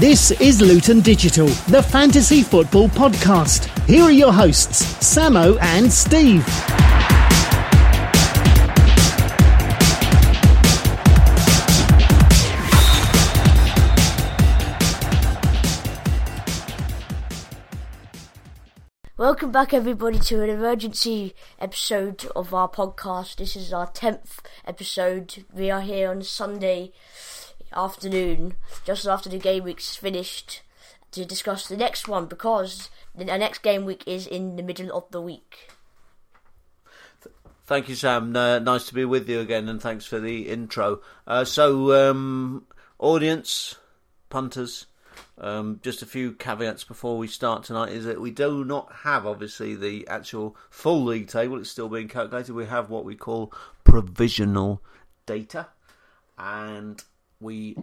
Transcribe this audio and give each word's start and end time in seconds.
This 0.00 0.30
is 0.30 0.60
Luton 0.60 1.00
Digital, 1.00 1.48
the 1.66 1.82
fantasy 1.82 2.44
football 2.44 2.88
podcast. 2.88 3.66
Here 3.88 4.04
are 4.04 4.12
your 4.12 4.32
hosts, 4.32 4.84
Samo 5.00 5.60
and 5.60 5.92
Steve. 5.92 6.46
Welcome 19.16 19.50
back, 19.50 19.74
everybody, 19.74 20.20
to 20.20 20.44
an 20.44 20.50
emergency 20.50 21.34
episode 21.58 22.24
of 22.36 22.54
our 22.54 22.68
podcast. 22.68 23.38
This 23.38 23.56
is 23.56 23.72
our 23.72 23.90
10th 23.90 24.38
episode. 24.64 25.44
We 25.52 25.72
are 25.72 25.80
here 25.80 26.10
on 26.10 26.22
Sunday 26.22 26.92
afternoon, 27.72 28.54
just 28.84 29.06
after 29.06 29.28
the 29.28 29.38
game 29.38 29.64
week's 29.64 29.96
finished, 29.96 30.62
to 31.12 31.24
discuss 31.24 31.66
the 31.66 31.76
next 31.76 32.08
one 32.08 32.26
because 32.26 32.90
the 33.14 33.24
next 33.24 33.58
game 33.62 33.84
week 33.84 34.04
is 34.06 34.26
in 34.26 34.56
the 34.56 34.62
middle 34.62 34.96
of 34.96 35.10
the 35.10 35.20
week. 35.20 35.70
Thank 37.66 37.88
you, 37.90 37.94
Sam. 37.94 38.34
Uh, 38.34 38.58
nice 38.60 38.86
to 38.86 38.94
be 38.94 39.04
with 39.04 39.28
you 39.28 39.40
again, 39.40 39.68
and 39.68 39.80
thanks 39.80 40.06
for 40.06 40.18
the 40.18 40.48
intro. 40.48 41.02
Uh, 41.26 41.44
so, 41.44 42.10
um, 42.10 42.66
audience, 42.98 43.74
punters, 44.30 44.86
um, 45.36 45.78
just 45.82 46.00
a 46.00 46.06
few 46.06 46.32
caveats 46.32 46.84
before 46.84 47.18
we 47.18 47.28
start 47.28 47.64
tonight 47.64 47.92
is 47.92 48.06
that 48.06 48.22
we 48.22 48.30
do 48.30 48.64
not 48.64 48.90
have, 49.02 49.26
obviously, 49.26 49.74
the 49.74 50.08
actual 50.08 50.56
full 50.70 51.04
league 51.04 51.28
table. 51.28 51.58
It's 51.58 51.68
still 51.68 51.90
being 51.90 52.08
calculated. 52.08 52.54
We 52.54 52.66
have 52.66 52.88
what 52.88 53.04
we 53.04 53.14
call 53.16 53.52
provisional 53.84 54.82
data, 55.26 55.68
and 56.38 57.04
we 57.40 57.76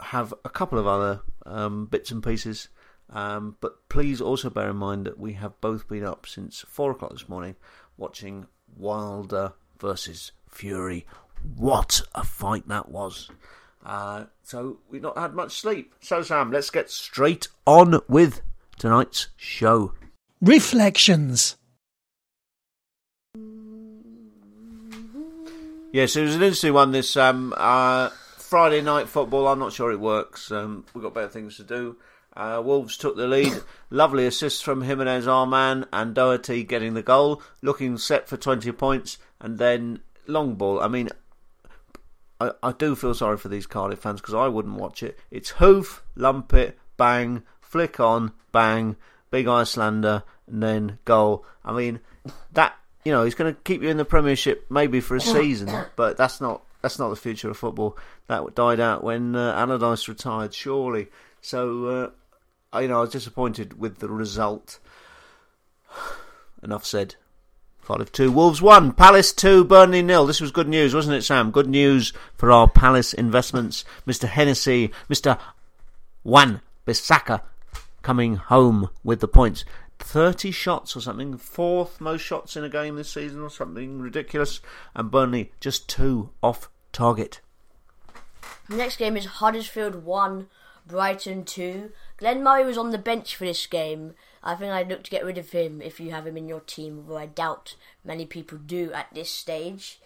have 0.00 0.34
a 0.44 0.50
couple 0.50 0.78
of 0.78 0.86
other 0.86 1.20
um, 1.44 1.86
bits 1.86 2.10
and 2.10 2.22
pieces. 2.22 2.68
Um, 3.10 3.56
but 3.60 3.88
please 3.88 4.20
also 4.20 4.50
bear 4.50 4.70
in 4.70 4.76
mind 4.76 5.06
that 5.06 5.18
we 5.18 5.34
have 5.34 5.60
both 5.60 5.88
been 5.88 6.04
up 6.04 6.26
since 6.26 6.64
four 6.68 6.90
o'clock 6.90 7.12
this 7.12 7.28
morning 7.28 7.54
watching 7.96 8.46
Wilder 8.76 9.52
versus 9.78 10.32
Fury. 10.48 11.06
What 11.54 12.00
a 12.14 12.24
fight 12.24 12.66
that 12.68 12.88
was! 12.88 13.30
Uh, 13.84 14.24
so 14.42 14.78
we've 14.90 15.02
not 15.02 15.16
had 15.16 15.34
much 15.34 15.60
sleep. 15.60 15.94
So 16.00 16.22
Sam, 16.22 16.50
let's 16.50 16.70
get 16.70 16.90
straight 16.90 17.46
on 17.64 18.00
with 18.08 18.42
tonight's 18.78 19.28
show. 19.36 19.92
Reflections. 20.40 21.56
Yes, 25.92 26.16
it 26.16 26.22
was 26.22 26.34
an 26.34 26.42
interesting 26.42 26.74
one. 26.74 26.90
This 26.90 27.16
um, 27.16 27.54
uh, 27.56 28.10
Friday 28.46 28.80
night 28.80 29.08
football. 29.08 29.48
I'm 29.48 29.58
not 29.58 29.72
sure 29.72 29.90
it 29.90 29.98
works. 29.98 30.52
Um, 30.52 30.84
we've 30.94 31.02
got 31.02 31.14
better 31.14 31.28
things 31.28 31.56
to 31.56 31.64
do. 31.64 31.96
Uh, 32.32 32.62
Wolves 32.64 32.96
took 32.96 33.16
the 33.16 33.26
lead. 33.26 33.60
Lovely 33.90 34.24
assist 34.24 34.62
from 34.62 34.82
Jimenez, 34.82 35.26
our 35.26 35.48
man, 35.48 35.86
and 35.92 36.14
Doherty 36.14 36.62
getting 36.62 36.94
the 36.94 37.02
goal, 37.02 37.42
looking 37.60 37.98
set 37.98 38.28
for 38.28 38.36
20 38.36 38.70
points, 38.70 39.18
and 39.40 39.58
then 39.58 39.98
long 40.28 40.54
ball. 40.54 40.78
I 40.78 40.86
mean, 40.86 41.08
I, 42.40 42.52
I 42.62 42.70
do 42.70 42.94
feel 42.94 43.14
sorry 43.14 43.36
for 43.36 43.48
these 43.48 43.66
Cardiff 43.66 43.98
fans 43.98 44.20
because 44.20 44.34
I 44.34 44.46
wouldn't 44.46 44.78
watch 44.78 45.02
it. 45.02 45.18
It's 45.28 45.50
hoof, 45.50 46.04
lump 46.14 46.54
it, 46.54 46.78
bang, 46.96 47.42
flick 47.60 47.98
on, 47.98 48.30
bang, 48.52 48.94
big 49.32 49.48
Icelander, 49.48 50.22
and 50.46 50.62
then 50.62 50.98
goal. 51.04 51.44
I 51.64 51.72
mean, 51.72 51.98
that 52.52 52.76
you 53.04 53.10
know, 53.10 53.24
he's 53.24 53.34
going 53.34 53.52
to 53.52 53.60
keep 53.62 53.82
you 53.82 53.88
in 53.88 53.96
the 53.96 54.04
Premiership 54.04 54.66
maybe 54.70 55.00
for 55.00 55.16
a 55.16 55.20
season, 55.38 55.70
but 55.96 56.16
that's 56.16 56.40
not 56.40 56.62
that's 56.86 57.00
not 57.00 57.08
the 57.08 57.16
future 57.16 57.50
of 57.50 57.56
football. 57.56 57.98
That 58.28 58.54
died 58.54 58.78
out 58.78 59.02
when 59.02 59.34
uh, 59.34 59.54
Allardyce 59.56 60.06
retired, 60.06 60.54
surely. 60.54 61.08
So, 61.40 62.12
uh, 62.72 62.80
you 62.80 62.86
know, 62.86 62.98
I 62.98 63.00
was 63.00 63.10
disappointed 63.10 63.80
with 63.80 63.98
the 63.98 64.08
result. 64.08 64.78
Enough 66.62 66.84
said. 66.84 67.16
Cardiff 67.82 68.12
2, 68.12 68.30
Wolves 68.30 68.62
1, 68.62 68.92
Palace 68.92 69.32
2, 69.32 69.64
Burnley 69.64 70.00
nil. 70.00 70.26
This 70.26 70.40
was 70.40 70.52
good 70.52 70.68
news, 70.68 70.94
wasn't 70.94 71.16
it, 71.16 71.22
Sam? 71.22 71.50
Good 71.50 71.68
news 71.68 72.12
for 72.36 72.52
our 72.52 72.68
Palace 72.68 73.12
investments. 73.12 73.84
Mr. 74.06 74.28
Hennessy, 74.28 74.92
Mr. 75.10 75.40
Wan 76.22 76.60
Bissaka 76.86 77.42
coming 78.02 78.36
home 78.36 78.90
with 79.02 79.18
the 79.18 79.28
points. 79.28 79.64
30 79.98 80.52
shots 80.52 80.96
or 80.96 81.00
something, 81.00 81.36
fourth 81.36 82.00
most 82.00 82.20
shots 82.20 82.56
in 82.56 82.62
a 82.62 82.68
game 82.68 82.94
this 82.94 83.10
season 83.10 83.40
or 83.40 83.50
something 83.50 84.00
ridiculous. 84.00 84.60
And 84.94 85.10
Burnley 85.10 85.50
just 85.58 85.88
two 85.88 86.30
off 86.44 86.68
target. 86.96 87.42
The 88.70 88.76
next 88.76 88.96
game 88.96 89.18
is 89.18 89.26
Huddersfield 89.26 90.04
1, 90.04 90.46
Brighton 90.86 91.44
2. 91.44 91.92
Glenn 92.16 92.42
Murray 92.42 92.64
was 92.64 92.78
on 92.78 92.90
the 92.90 92.98
bench 92.98 93.36
for 93.36 93.44
this 93.44 93.66
game. 93.66 94.14
I 94.42 94.54
think 94.54 94.72
I'd 94.72 94.88
look 94.88 95.04
to 95.04 95.10
get 95.10 95.24
rid 95.24 95.36
of 95.36 95.50
him 95.50 95.82
if 95.82 96.00
you 96.00 96.10
have 96.12 96.26
him 96.26 96.38
in 96.38 96.48
your 96.48 96.60
team, 96.60 96.98
although 96.98 97.18
I 97.18 97.26
doubt 97.26 97.76
many 98.02 98.24
people 98.24 98.56
do 98.56 98.92
at 98.92 99.08
this 99.12 99.28
stage. 99.28 100.00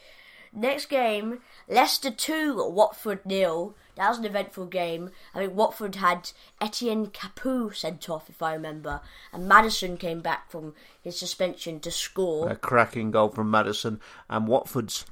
Next 0.52 0.86
game, 0.86 1.42
Leicester 1.68 2.10
2, 2.10 2.68
Watford 2.70 3.24
nil. 3.24 3.76
That 3.94 4.08
was 4.08 4.18
an 4.18 4.24
eventful 4.24 4.66
game. 4.66 5.10
I 5.32 5.38
think 5.38 5.54
Watford 5.54 5.94
had 5.94 6.32
Etienne 6.60 7.06
Capoue 7.06 7.72
sent 7.72 8.10
off, 8.10 8.28
if 8.28 8.42
I 8.42 8.54
remember, 8.54 9.00
and 9.32 9.46
Maddison 9.48 9.96
came 9.96 10.20
back 10.20 10.50
from 10.50 10.74
his 11.00 11.16
suspension 11.16 11.78
to 11.80 11.92
score. 11.92 12.50
A 12.50 12.56
cracking 12.56 13.12
goal 13.12 13.28
from 13.28 13.48
Maddison, 13.48 14.00
and 14.28 14.48
Watford's 14.48 15.04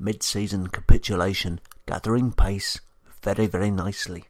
mid 0.00 0.22
season 0.22 0.66
capitulation 0.66 1.60
gathering 1.86 2.32
pace 2.32 2.80
very, 3.22 3.46
very 3.46 3.70
nicely. 3.70 4.24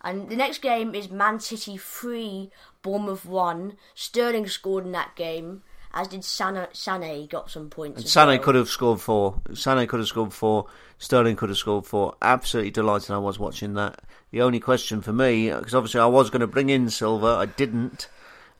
And 0.00 0.28
the 0.28 0.36
next 0.36 0.62
game 0.62 0.94
is 0.94 1.10
Man 1.10 1.40
City 1.40 1.76
3, 1.76 2.50
Bournemouth 2.82 3.24
1. 3.24 3.76
Sterling 3.94 4.46
scored 4.46 4.84
in 4.84 4.92
that 4.92 5.16
game, 5.16 5.62
as 5.94 6.08
did 6.08 6.20
Sané, 6.20 6.70
Sané 6.72 7.28
got 7.28 7.50
some 7.50 7.70
points. 7.70 8.00
And 8.00 8.06
Sané 8.06 8.36
well. 8.36 8.44
could 8.44 8.54
have 8.56 8.68
scored 8.68 9.00
four. 9.00 9.40
Sané 9.50 9.88
could 9.88 10.00
have 10.00 10.08
scored 10.08 10.32
four. 10.32 10.66
Sterling 10.98 11.36
could 11.36 11.48
have 11.48 11.58
scored 11.58 11.86
four. 11.86 12.16
Absolutely 12.20 12.70
delighted 12.70 13.12
I 13.12 13.18
was 13.18 13.38
watching 13.38 13.74
that. 13.74 14.02
The 14.30 14.42
only 14.42 14.60
question 14.60 15.00
for 15.00 15.12
me, 15.12 15.50
because 15.50 15.74
obviously 15.74 16.00
I 16.00 16.06
was 16.06 16.30
going 16.30 16.40
to 16.40 16.46
bring 16.46 16.68
in 16.68 16.90
Silva, 16.90 17.26
I 17.26 17.46
didn't. 17.46 18.08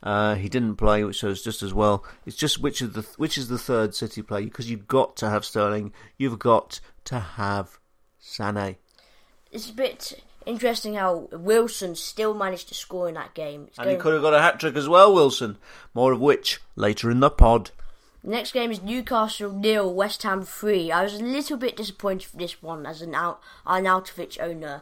Uh, 0.05 0.35
he 0.35 0.47
didn't 0.47 0.75
play, 0.75 1.03
which 1.03 1.23
was 1.23 1.41
just 1.41 1.63
as 1.63 1.73
well. 1.73 2.05
It's 2.27 2.35
just 2.35 2.61
which 2.61 2.79
is 2.79 2.91
the 2.91 3.01
which 3.17 3.39
is 3.39 3.47
the 3.47 3.57
third 3.57 3.95
City 3.95 4.21
play 4.21 4.45
because 4.45 4.69
you've 4.69 4.87
got 4.87 5.17
to 5.17 5.29
have 5.29 5.43
Sterling. 5.43 5.91
You've 6.17 6.37
got 6.37 6.79
to 7.05 7.19
have 7.19 7.79
Sané. 8.21 8.75
It's 9.51 9.69
a 9.69 9.73
bit 9.73 10.21
interesting 10.45 10.93
how 10.93 11.27
Wilson 11.31 11.95
still 11.95 12.35
managed 12.35 12.67
to 12.67 12.75
score 12.75 13.09
in 13.09 13.15
that 13.15 13.33
game. 13.33 13.65
It's 13.67 13.79
And 13.79 13.89
he 13.89 13.95
could 13.95 14.13
have 14.13 14.21
got 14.21 14.35
a 14.35 14.41
hat 14.41 14.59
trick 14.59 14.75
as 14.75 14.87
well, 14.87 15.11
Wilson. 15.11 15.57
More 15.95 16.11
of 16.11 16.21
which 16.21 16.61
later 16.75 17.09
in 17.09 17.19
the 17.19 17.31
pod. 17.31 17.71
The 18.23 18.31
next 18.31 18.53
game 18.53 18.71
is 18.71 18.81
Newcastle 18.81 19.51
nil, 19.51 19.93
West 19.93 20.23
Ham 20.23 20.43
three. 20.43 20.91
I 20.91 21.03
was 21.03 21.15
a 21.15 21.23
little 21.23 21.57
bit 21.57 21.77
disappointed 21.77 22.27
for 22.27 22.37
this 22.37 22.61
one 22.61 22.85
as 22.85 23.01
an 23.01 23.15
out 23.15 23.39
Arnautovic 23.65 24.39
owner. 24.39 24.81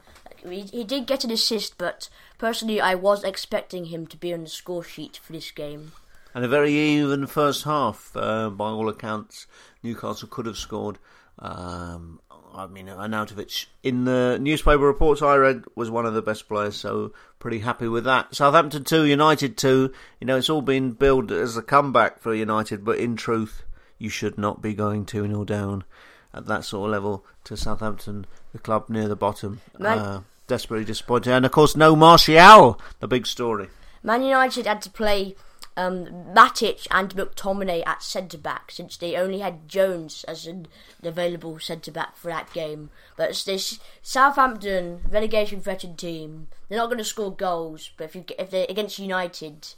He, 0.50 0.62
he 0.62 0.84
did 0.84 1.08
get 1.08 1.24
an 1.24 1.32
assist, 1.32 1.78
but 1.78 2.10
personally, 2.44 2.82
I 2.82 2.94
was 2.94 3.24
expecting 3.24 3.86
him 3.86 4.06
to 4.08 4.18
be 4.18 4.34
on 4.34 4.44
the 4.44 4.50
score 4.50 4.84
sheet 4.84 5.18
for 5.24 5.32
this 5.32 5.50
game. 5.52 5.94
And 6.36 6.44
a 6.44 6.50
very 6.50 6.74
even 6.74 7.26
first 7.26 7.64
half, 7.64 8.12
uh, 8.18 8.50
by 8.50 8.66
all 8.66 8.90
accounts. 8.90 9.48
Newcastle 9.82 10.28
could 10.28 10.46
have 10.46 10.58
scored. 10.58 10.98
Um, 11.40 12.20
I 12.54 12.68
mean, 12.68 12.88
Arnautovic, 12.88 13.68
in 13.82 14.04
the 14.04 14.38
newspaper 14.42 14.80
reports 14.80 15.22
I 15.22 15.38
read, 15.38 15.64
was 15.76 15.90
one 15.90 16.06
of 16.06 16.16
the 16.16 16.22
best 16.22 16.50
players, 16.50 16.76
so 16.76 17.14
pretty 17.40 17.60
happy 17.60 17.88
with 17.88 18.04
that. 18.04 18.36
Southampton 18.36 18.84
2, 18.84 19.06
United 19.06 19.56
2. 19.56 19.94
You 20.20 20.28
know, 20.28 20.36
it's 20.36 20.50
all 20.50 20.62
been 20.62 20.92
billed 20.92 21.32
as 21.32 21.56
a 21.56 21.62
comeback 21.62 22.20
for 22.20 22.36
United, 22.36 22.84
but 22.84 22.98
in 22.98 23.16
truth, 23.16 23.64
you 23.98 24.10
should 24.10 24.38
not 24.38 24.62
be 24.62 24.74
going 24.74 25.06
2 25.06 25.28
0 25.28 25.46
down 25.46 25.86
at 26.34 26.48
that 26.48 26.66
sort 26.66 26.88
of 26.90 26.92
level 26.92 27.26
to 27.46 27.56
Southampton, 27.56 28.26
the 28.52 28.60
club 28.60 28.90
near 28.90 29.08
the 29.08 29.16
bottom. 29.16 29.62
Man- 29.80 30.00
Uh, 30.00 30.22
desperately 30.48 30.86
disappointing. 30.86 31.34
And 31.34 31.46
of 31.46 31.52
course, 31.52 31.76
no 31.76 31.96
Martial, 31.96 32.80
the 33.00 33.08
big 33.08 33.26
story. 33.26 33.70
Man 34.02 34.24
United 34.24 34.66
had 34.66 34.82
to 34.82 34.90
play 34.90 35.36
um, 35.76 36.06
Matic 36.36 36.88
and 36.92 37.16
McTominay 37.16 37.86
at 37.86 38.04
centre 38.04 38.38
back 38.38 38.72
since 38.72 38.98
they 38.98 39.16
only 39.16 39.40
had 39.40 39.68
Jones 39.68 40.24
as 40.28 40.46
an 40.46 40.68
available 41.02 41.60
centre 41.60 41.92
back 41.92 42.16
for 42.16 42.28
that 42.28 42.54
game. 42.54 42.90
But 43.18 43.32
it's 43.32 43.44
this 43.44 43.80
Southampton 44.02 45.02
relegation 45.10 45.62
threatened 45.62 45.98
team, 45.98 46.48
they're 46.70 46.78
not 46.78 46.88
going 46.88 46.98
to 46.98 47.04
score 47.04 47.34
goals. 47.34 47.92
But 47.98 48.06
if 48.06 48.16
you 48.16 48.26
if 48.38 48.52
they're 48.52 48.68
against 48.70 49.00
United, 49.00 49.74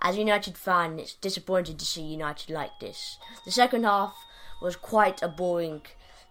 as 0.00 0.16
a 0.16 0.20
United 0.20 0.56
fan, 0.56 0.98
it's 0.98 1.14
disappointing 1.14 1.76
to 1.78 1.84
see 1.84 2.02
United 2.02 2.50
like 2.50 2.78
this. 2.80 3.18
The 3.44 3.50
second 3.50 3.84
half 3.84 4.14
was 4.62 4.76
quite 4.76 5.22
a 5.22 5.28
boring 5.28 5.82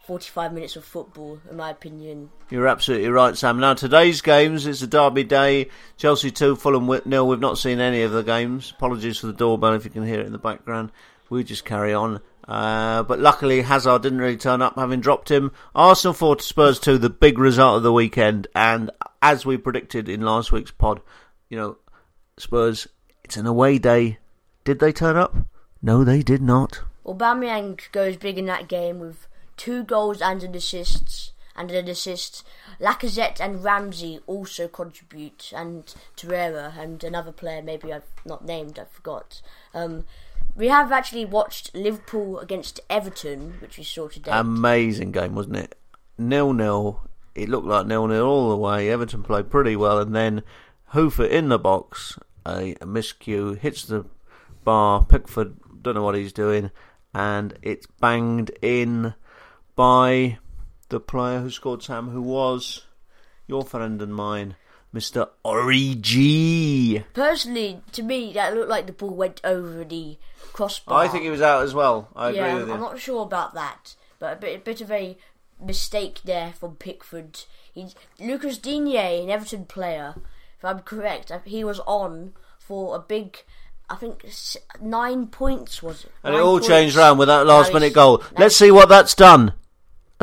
45 0.03 0.51
minutes 0.51 0.75
of 0.75 0.83
football, 0.83 1.39
in 1.49 1.55
my 1.55 1.69
opinion. 1.69 2.29
You're 2.49 2.67
absolutely 2.67 3.07
right, 3.07 3.37
Sam. 3.37 3.59
Now, 3.59 3.73
today's 3.73 4.21
games, 4.21 4.65
it's 4.67 4.81
a 4.81 4.87
derby 4.87 5.23
day. 5.23 5.69
Chelsea 5.95 6.29
2, 6.29 6.57
Fulham 6.57 7.01
nil. 7.05 7.27
We've 7.27 7.39
not 7.39 7.57
seen 7.57 7.79
any 7.79 8.01
of 8.01 8.11
the 8.11 8.21
games. 8.21 8.71
Apologies 8.75 9.19
for 9.19 9.27
the 9.27 9.33
doorbell 9.33 9.73
if 9.73 9.85
you 9.85 9.91
can 9.91 10.05
hear 10.05 10.19
it 10.19 10.25
in 10.25 10.33
the 10.33 10.37
background. 10.37 10.91
We 11.29 11.45
just 11.45 11.63
carry 11.63 11.93
on. 11.93 12.19
Uh, 12.45 13.03
but 13.03 13.19
luckily, 13.19 13.61
Hazard 13.61 14.01
didn't 14.01 14.19
really 14.19 14.35
turn 14.35 14.61
up, 14.61 14.75
having 14.75 14.99
dropped 14.99 15.31
him. 15.31 15.53
Arsenal 15.73 16.13
4 16.13 16.35
to 16.35 16.43
Spurs 16.43 16.79
2, 16.81 16.97
the 16.97 17.09
big 17.09 17.39
result 17.39 17.77
of 17.77 17.83
the 17.83 17.93
weekend. 17.93 18.47
And 18.53 18.91
as 19.21 19.45
we 19.45 19.55
predicted 19.55 20.09
in 20.09 20.21
last 20.21 20.51
week's 20.51 20.71
pod, 20.71 21.01
you 21.49 21.57
know, 21.57 21.77
Spurs, 22.37 22.87
it's 23.23 23.37
an 23.37 23.47
away 23.47 23.77
day. 23.77 24.19
Did 24.65 24.79
they 24.79 24.91
turn 24.91 25.15
up? 25.15 25.33
No, 25.81 26.03
they 26.03 26.21
did 26.21 26.41
not. 26.41 26.81
Aubameyang 27.05 27.79
goes 27.93 28.17
big 28.17 28.37
in 28.37 28.45
that 28.47 28.67
game 28.67 28.99
with 28.99 29.27
two 29.57 29.83
goals 29.83 30.21
and 30.21 30.43
an 30.43 30.55
assist. 30.55 31.31
And 31.55 31.69
an 31.69 31.87
assist. 31.87 32.43
Lacazette 32.79 33.39
and 33.39 33.63
Ramsey 33.63 34.19
also 34.25 34.67
contribute, 34.67 35.53
and 35.55 35.93
Torreira 36.17 36.75
and 36.77 37.03
another 37.03 37.31
player 37.31 37.61
maybe 37.61 37.93
I've 37.93 38.07
not 38.25 38.43
named, 38.43 38.79
I 38.79 38.85
forgot. 38.85 39.41
Um, 39.73 40.05
we 40.55 40.69
have 40.69 40.91
actually 40.91 41.25
watched 41.25 41.75
Liverpool 41.75 42.39
against 42.39 42.79
Everton, 42.89 43.55
which 43.59 43.77
we 43.77 43.83
saw 43.83 44.07
today. 44.07 44.31
Amazing 44.33 45.11
game, 45.11 45.35
wasn't 45.35 45.57
it? 45.57 45.77
Nil 46.17 46.53
nil. 46.53 47.01
It 47.35 47.49
looked 47.49 47.67
like 47.67 47.85
nil 47.85 48.07
nil 48.07 48.25
all 48.25 48.49
the 48.49 48.57
way. 48.57 48.89
Everton 48.89 49.21
played 49.21 49.51
pretty 49.51 49.75
well, 49.75 49.99
and 49.99 50.15
then 50.15 50.41
Hoofer 50.93 51.29
in 51.29 51.49
the 51.49 51.59
box, 51.59 52.17
a, 52.47 52.71
a 52.81 52.85
miscue 52.85 53.57
hits 53.57 53.85
the 53.85 54.05
bar. 54.63 55.05
Pickford 55.05 55.55
don't 55.83 55.95
know 55.95 56.03
what 56.03 56.15
he's 56.15 56.33
doing, 56.33 56.71
and 57.13 57.57
it's 57.61 57.85
banged 57.99 58.49
in 58.61 59.13
by 59.75 60.37
the 60.89 60.99
player 60.99 61.39
who 61.39 61.49
scored 61.49 61.83
Sam, 61.83 62.09
who 62.09 62.21
was 62.21 62.85
your 63.47 63.63
friend 63.63 64.01
and 64.01 64.13
mine, 64.13 64.55
Mr. 64.93 65.29
Origi. 65.43 67.03
Personally, 67.13 67.81
to 67.93 68.03
me, 68.03 68.31
that 68.33 68.53
looked 68.53 68.69
like 68.69 68.85
the 68.85 68.93
ball 68.93 69.15
went 69.15 69.41
over 69.43 69.83
the 69.83 70.17
crossbar. 70.53 71.03
I 71.03 71.07
think 71.07 71.23
he 71.23 71.29
was 71.29 71.41
out 71.41 71.63
as 71.63 71.73
well. 71.73 72.09
I 72.15 72.29
yeah, 72.29 72.45
agree 72.45 72.59
with 72.59 72.67
you. 72.67 72.73
I'm 72.75 72.79
not 72.79 72.99
sure 72.99 73.23
about 73.23 73.55
that, 73.55 73.95
but 74.19 74.33
a 74.33 74.35
bit, 74.35 74.55
a 74.59 74.63
bit 74.63 74.81
of 74.81 74.91
a 74.91 75.17
mistake 75.59 76.21
there 76.23 76.53
from 76.53 76.75
Pickford. 76.75 77.43
He, 77.73 77.87
Lucas 78.19 78.59
Digne, 78.59 78.95
an 78.95 79.29
Everton 79.29 79.65
player, 79.65 80.15
if 80.57 80.63
I'm 80.63 80.79
correct, 80.81 81.31
uh, 81.31 81.39
he 81.43 81.63
was 81.63 81.79
on 81.81 82.33
for 82.59 82.95
a 82.95 82.99
big. 82.99 83.43
I 83.89 83.95
think 83.95 84.25
nine 84.81 85.27
points 85.27 85.83
was 85.83 86.05
it? 86.05 86.11
And 86.23 86.35
it 86.35 86.39
all 86.39 86.53
points. 86.53 86.67
changed 86.67 86.97
around 86.97 87.17
with 87.17 87.27
that 87.27 87.45
last 87.45 87.73
minute 87.73 87.93
goal. 87.93 88.23
Let's 88.37 88.55
see 88.55 88.71
what 88.71 88.89
that's 88.89 89.13
done 89.13 89.53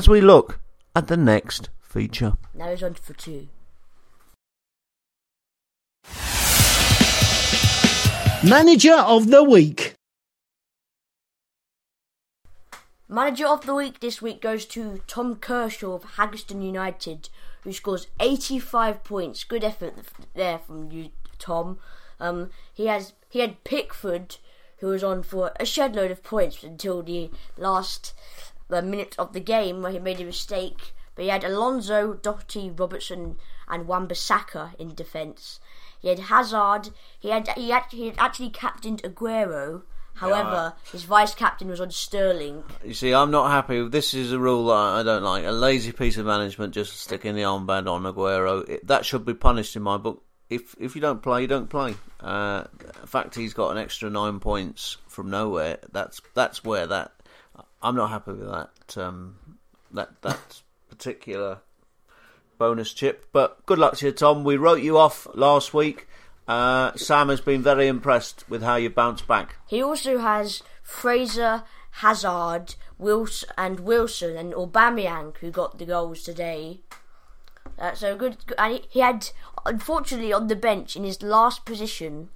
as 0.01 0.09
we 0.09 0.23
look 0.23 0.59
at 0.97 1.09
the 1.09 1.17
next 1.17 1.69
feature. 1.83 2.33
Now 2.55 2.71
he's 2.71 2.83
on 2.83 2.95
for 2.95 3.13
two. 3.13 3.49
Manager 8.43 8.95
of 8.95 9.27
the 9.31 9.45
Week. 9.45 9.93
Manager 13.11 13.47
of 13.47 13.67
the 13.67 13.75
week 13.75 14.01
this 14.01 14.23
week 14.23 14.41
goes 14.41 14.65
to 14.67 15.03
Tom 15.07 15.37
Kershaw 15.37 15.93
of 15.93 16.17
Haggerston 16.17 16.65
United, 16.65 17.29
who 17.65 17.73
scores 17.75 18.07
85 18.21 19.05
points. 19.05 19.45
Good 19.45 19.65
effort 19.65 19.93
there 20.33 20.61
from 20.61 20.91
you, 20.91 21.11
Tom. 21.39 21.79
Um, 22.19 22.49
he 22.73 22.87
has 22.87 23.13
he 23.29 23.41
had 23.41 23.65
Pickford, 23.65 24.39
who 24.79 24.87
was 24.87 25.05
on 25.05 25.23
for 25.23 25.53
a 25.61 25.67
shed 25.67 25.95
load 25.95 26.11
of 26.11 26.23
points 26.23 26.65
until 26.65 27.03
the 27.03 27.31
last 27.59 28.15
uh, 28.71 28.83
minute 28.83 29.15
of 29.19 29.33
the 29.33 29.41
game 29.41 29.83
where 29.83 29.93
he 29.93 29.99
made 29.99 30.21
a 30.21 30.25
mistake. 30.25 30.95
But 31.15 31.25
he 31.25 31.29
had 31.29 31.45
Alonso, 31.45 32.15
Doherty, 32.15 32.71
Robertson, 32.71 33.37
and 33.69 33.87
Wan-Bissaka 33.87 34.75
in 34.77 34.95
defence. 34.95 35.61
He 36.01 36.09
had 36.09 36.19
Hazard. 36.19 36.91
He 37.19 37.31
had 37.31 37.49
he 37.49 37.71
had, 37.71 37.85
he 37.91 38.07
had 38.07 38.17
actually 38.19 38.51
captained 38.51 39.03
Aguero. 39.03 39.83
However, 40.15 40.75
his 40.93 41.05
vice 41.05 41.35
captain 41.35 41.69
was 41.69 41.81
on 41.81 41.91
Sterling. 41.91 42.65
You 42.85 42.93
see, 42.93 43.15
I'm 43.15 43.31
not 43.31 43.51
happy. 43.51 43.89
This 43.89 44.13
is 44.13 44.33
a 44.33 44.39
rule 44.39 44.67
that 44.67 44.75
I 44.75 45.03
don't 45.03 45.23
like. 45.23 45.45
A 45.45 45.51
lazy 45.51 45.93
piece 45.93 46.19
of 46.19 46.27
management 46.27 46.75
just 46.75 47.01
sticking 47.01 47.35
the 47.35 47.43
armband 47.43 47.91
on 47.91 48.03
Aguero. 48.03 48.69
It, 48.69 48.87
that 48.87 49.07
should 49.07 49.25
be 49.25 49.33
punished 49.33 49.77
in 49.77 49.83
my 49.83 49.97
book. 49.97 50.23
If 50.51 50.75
if 50.79 50.95
you 50.95 51.01
don't 51.01 51.23
play, 51.23 51.43
you 51.43 51.47
don't 51.47 51.71
play. 51.71 51.95
Uh, 52.19 52.65
the 53.01 53.07
fact 53.07 53.35
he's 53.35 53.55
got 53.55 53.71
an 53.71 53.79
extra 53.79 54.11
nine 54.11 54.41
points 54.41 54.99
from 55.07 55.31
nowhere. 55.31 55.79
That's 55.91 56.21
that's 56.35 56.65
where 56.65 56.87
that. 56.89 57.13
I'm 57.83 57.97
not 57.97 58.11
happy 58.11 58.33
with 58.33 58.49
that. 58.51 58.97
Um, 58.97 59.59
that 59.93 60.21
that 60.23 60.63
particular 60.89 61.61
bonus 62.59 62.93
chip. 62.93 63.27
But 63.33 63.65
good 63.67 63.79
luck 63.79 63.97
to 63.97 64.07
you, 64.07 64.13
Tom. 64.13 64.45
We 64.45 64.57
wrote 64.57 64.83
you 64.83 64.99
off 64.99 65.27
last 65.35 65.73
week. 65.75 66.07
Uh, 66.47 66.93
Sam 66.97 67.29
has 67.29 67.41
been 67.41 67.63
very 67.63 67.87
impressed 67.87 68.49
with 68.51 68.63
how 68.63 68.77
you 68.77 68.91
bounced 68.91 69.27
back. 69.29 69.57
He 69.67 69.83
also 69.83 70.19
has 70.19 70.63
Fraser, 70.83 71.63
Hazard, 71.93 72.75
Wilson, 72.99 73.49
and 73.57 73.81
Wilson 73.81 74.37
and 74.37 74.53
Aubameyang 74.53 75.37
who 75.39 75.51
got 75.51 75.79
the 75.79 75.85
goals 75.87 76.23
today. 76.23 76.81
Uh, 77.79 77.95
so 77.95 78.17
good. 78.17 78.39
And 78.59 78.81
he- 78.91 79.01
had, 79.01 79.31
unfortunately, 79.65 80.33
on 80.33 80.49
the 80.49 80.57
bench 80.57 80.97
in 80.97 81.05
his 81.05 81.23
last 81.23 81.65
position 81.65 82.31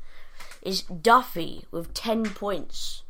is 0.63 0.83
Duffy 0.83 1.67
with 1.71 1.93
ten 1.93 2.25
points. 2.25 3.03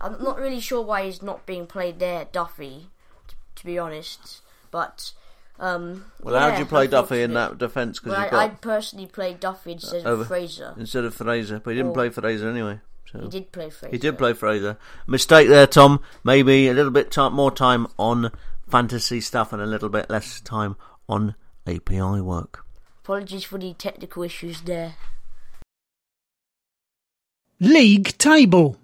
I'm 0.00 0.22
not 0.22 0.38
really 0.38 0.60
sure 0.60 0.82
why 0.82 1.04
he's 1.06 1.22
not 1.22 1.46
being 1.46 1.66
played 1.66 1.98
there, 1.98 2.26
Duffy, 2.32 2.88
t- 3.28 3.34
to 3.56 3.64
be 3.64 3.78
honest. 3.78 4.40
But 4.70 5.12
um, 5.60 6.06
Well, 6.20 6.38
how 6.38 6.48
yeah, 6.48 6.54
do 6.56 6.60
you 6.62 6.66
play 6.66 6.86
Duffy 6.86 7.22
in 7.22 7.34
that 7.34 7.58
defence? 7.58 8.00
Because 8.00 8.18
Well, 8.30 8.40
I, 8.40 8.44
I'd 8.44 8.60
personally 8.60 9.06
play 9.06 9.34
Duffy 9.34 9.72
instead 9.72 10.06
over- 10.06 10.22
of 10.22 10.28
Fraser. 10.28 10.74
instead 10.76 11.04
of 11.04 11.14
Fraser, 11.14 11.60
but 11.60 11.70
he 11.70 11.76
didn't 11.76 11.90
Or- 11.90 11.94
play 11.94 12.10
Fraser 12.10 12.48
anyway. 12.48 12.80
So 13.12 13.20
He 13.20 13.28
did 13.28 13.52
play 13.52 13.70
Fraser. 13.70 13.92
he 13.92 13.98
did 13.98 14.18
play 14.18 14.32
Fraser. 14.32 14.76
Mistake 15.06 15.48
there, 15.48 15.66
Tom. 15.68 16.00
Maybe 16.24 16.68
a 16.68 16.74
little 16.74 16.90
bit 16.90 17.10
ti 17.12 17.28
more 17.30 17.52
time 17.52 17.86
on 17.98 18.32
fantasy 18.68 19.20
stuff 19.20 19.52
and 19.52 19.62
a 19.62 19.66
little 19.66 19.88
bit 19.88 20.10
less 20.10 20.40
time 20.40 20.74
on 21.08 21.36
API 21.66 22.20
work. 22.20 22.64
Apologies 23.04 23.44
for 23.44 23.58
the 23.58 23.72
technical 23.74 24.22
issues 24.24 24.62
there. 24.62 24.96
League 27.60 28.16
table. 28.18 28.78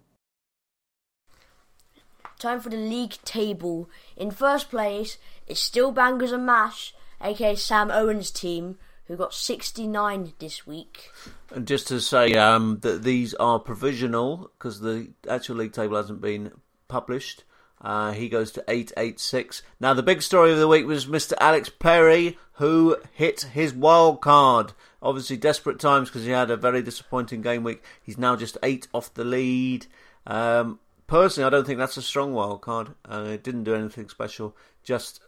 Time 2.41 2.61
for 2.61 2.71
the 2.71 2.77
league 2.79 3.19
table. 3.23 3.91
In 4.17 4.31
first 4.31 4.71
place, 4.71 5.19
it's 5.47 5.61
still 5.61 5.93
Bangers 5.93 6.33
and 6.33 6.47
Mash, 6.47 6.95
aka 7.21 7.55
Sam 7.55 7.91
Owen's 7.91 8.31
team, 8.31 8.79
who 9.05 9.17
got 9.17 9.35
69 9.35 10.33
this 10.39 10.67
week. 10.67 11.11
And 11.55 11.67
just 11.67 11.89
to 11.89 12.01
say 12.01 12.33
um, 12.37 12.79
that 12.81 13.03
these 13.03 13.35
are 13.35 13.59
provisional 13.59 14.51
because 14.57 14.81
the 14.81 15.11
actual 15.29 15.57
league 15.57 15.75
table 15.75 15.99
hasn't 15.99 16.23
been 16.23 16.53
published. 16.89 17.45
Uh, 17.79 18.13
he 18.13 18.31
goes 18.31 18.53
to 18.53 18.65
886. 18.69 19.61
Now, 19.79 19.93
the 19.93 20.03
big 20.03 20.23
story 20.23 20.51
of 20.51 20.59
the 20.59 20.69
week 20.69 20.87
was 20.87 21.05
Mr. 21.05 21.35
Alex 21.41 21.69
Perry, 21.69 22.39
who 22.55 22.97
hit 23.13 23.43
his 23.53 23.75
wild 23.75 24.23
card. 24.23 24.73
Obviously, 25.03 25.37
desperate 25.37 25.79
times 25.79 26.09
because 26.09 26.25
he 26.25 26.31
had 26.31 26.51
a 26.51 26.57
very 26.57 26.81
disappointing 26.81 27.43
game 27.43 27.65
week. 27.65 27.83
He's 28.03 28.17
now 28.17 28.35
just 28.35 28.57
eight 28.63 28.89
off 28.95 29.13
the 29.13 29.25
lead. 29.25 29.87
Um, 30.27 30.79
personally, 31.11 31.47
I 31.47 31.51
don't 31.51 31.67
think 31.67 31.79
that's 31.79 31.97
a 31.97 32.03
strong 32.03 32.33
wild 32.33 32.63
card. 32.63 32.95
Uh, 33.05 33.27
it 33.33 33.43
didn't 33.43 33.65
do 33.65 33.75
anything 33.75 34.09
special. 34.09 34.57
Just 34.83 35.21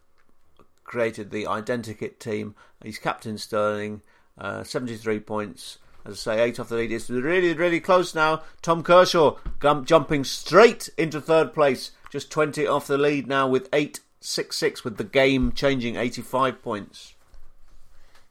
created 0.85 1.31
the 1.31 1.45
identikit 1.45 2.19
team. 2.19 2.55
He's 2.83 2.99
captain 2.99 3.37
Sterling, 3.37 4.01
uh, 4.39 4.63
73 4.63 5.21
points. 5.21 5.79
As 6.05 6.27
I 6.27 6.37
say, 6.37 6.43
eight 6.43 6.61
off 6.61 6.69
the 6.69 6.77
lead. 6.77 6.93
It's 6.93 7.11
really, 7.11 7.53
really 7.53 7.81
close 7.81 8.15
now. 8.15 8.43
Tom 8.63 8.83
Kershaw 8.83 9.37
jumping 9.85 10.25
straight 10.25 10.89
into 10.97 11.21
third 11.21 11.53
place. 11.53 11.91
Just 12.11 12.31
20 12.31 12.67
off 12.67 12.87
the 12.87 12.99
lead 12.99 13.27
now 13.27 13.49
with 13.49 13.69
866 13.73 14.85
with 14.85 14.97
the 14.97 15.05
game 15.05 15.53
changing 15.53 15.97
85 15.97 16.63
points. 16.63 17.15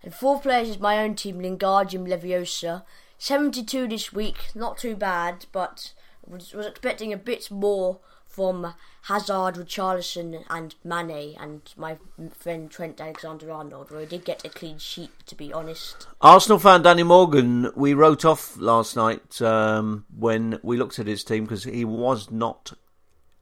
And 0.03 0.13
fourth 0.13 0.43
place 0.43 0.69
is 0.69 0.79
my 0.79 0.99
own 0.99 1.15
team, 1.15 1.39
Lingardium 1.39 2.07
Leviosa. 2.07 2.83
72 3.17 3.87
this 3.87 4.11
week, 4.11 4.37
not 4.55 4.77
too 4.77 4.95
bad, 4.95 5.45
but 5.51 5.93
was, 6.25 6.53
was 6.53 6.65
expecting 6.65 7.11
a 7.13 7.17
bit 7.17 7.49
more 7.51 7.99
from 8.31 8.73
Hazard, 9.03 9.55
Richarlison, 9.55 10.43
and 10.49 10.75
Mane, 10.83 11.35
and 11.39 11.61
my 11.75 11.97
friend 12.37 12.71
Trent 12.71 13.01
Alexander 13.01 13.51
Arnold, 13.51 13.91
where 13.91 14.01
he 14.01 14.05
did 14.05 14.23
get 14.23 14.45
a 14.45 14.49
clean 14.49 14.77
sheet, 14.77 15.11
to 15.25 15.35
be 15.35 15.51
honest. 15.51 16.07
Arsenal 16.21 16.59
fan 16.59 16.81
Danny 16.81 17.03
Morgan, 17.03 17.71
we 17.75 17.93
wrote 17.93 18.23
off 18.23 18.55
last 18.57 18.95
night 18.95 19.41
um, 19.41 20.05
when 20.17 20.59
we 20.63 20.77
looked 20.77 20.97
at 20.97 21.07
his 21.07 21.23
team 21.23 21.43
because 21.43 21.65
he 21.65 21.83
was 21.83 22.31
not 22.31 22.73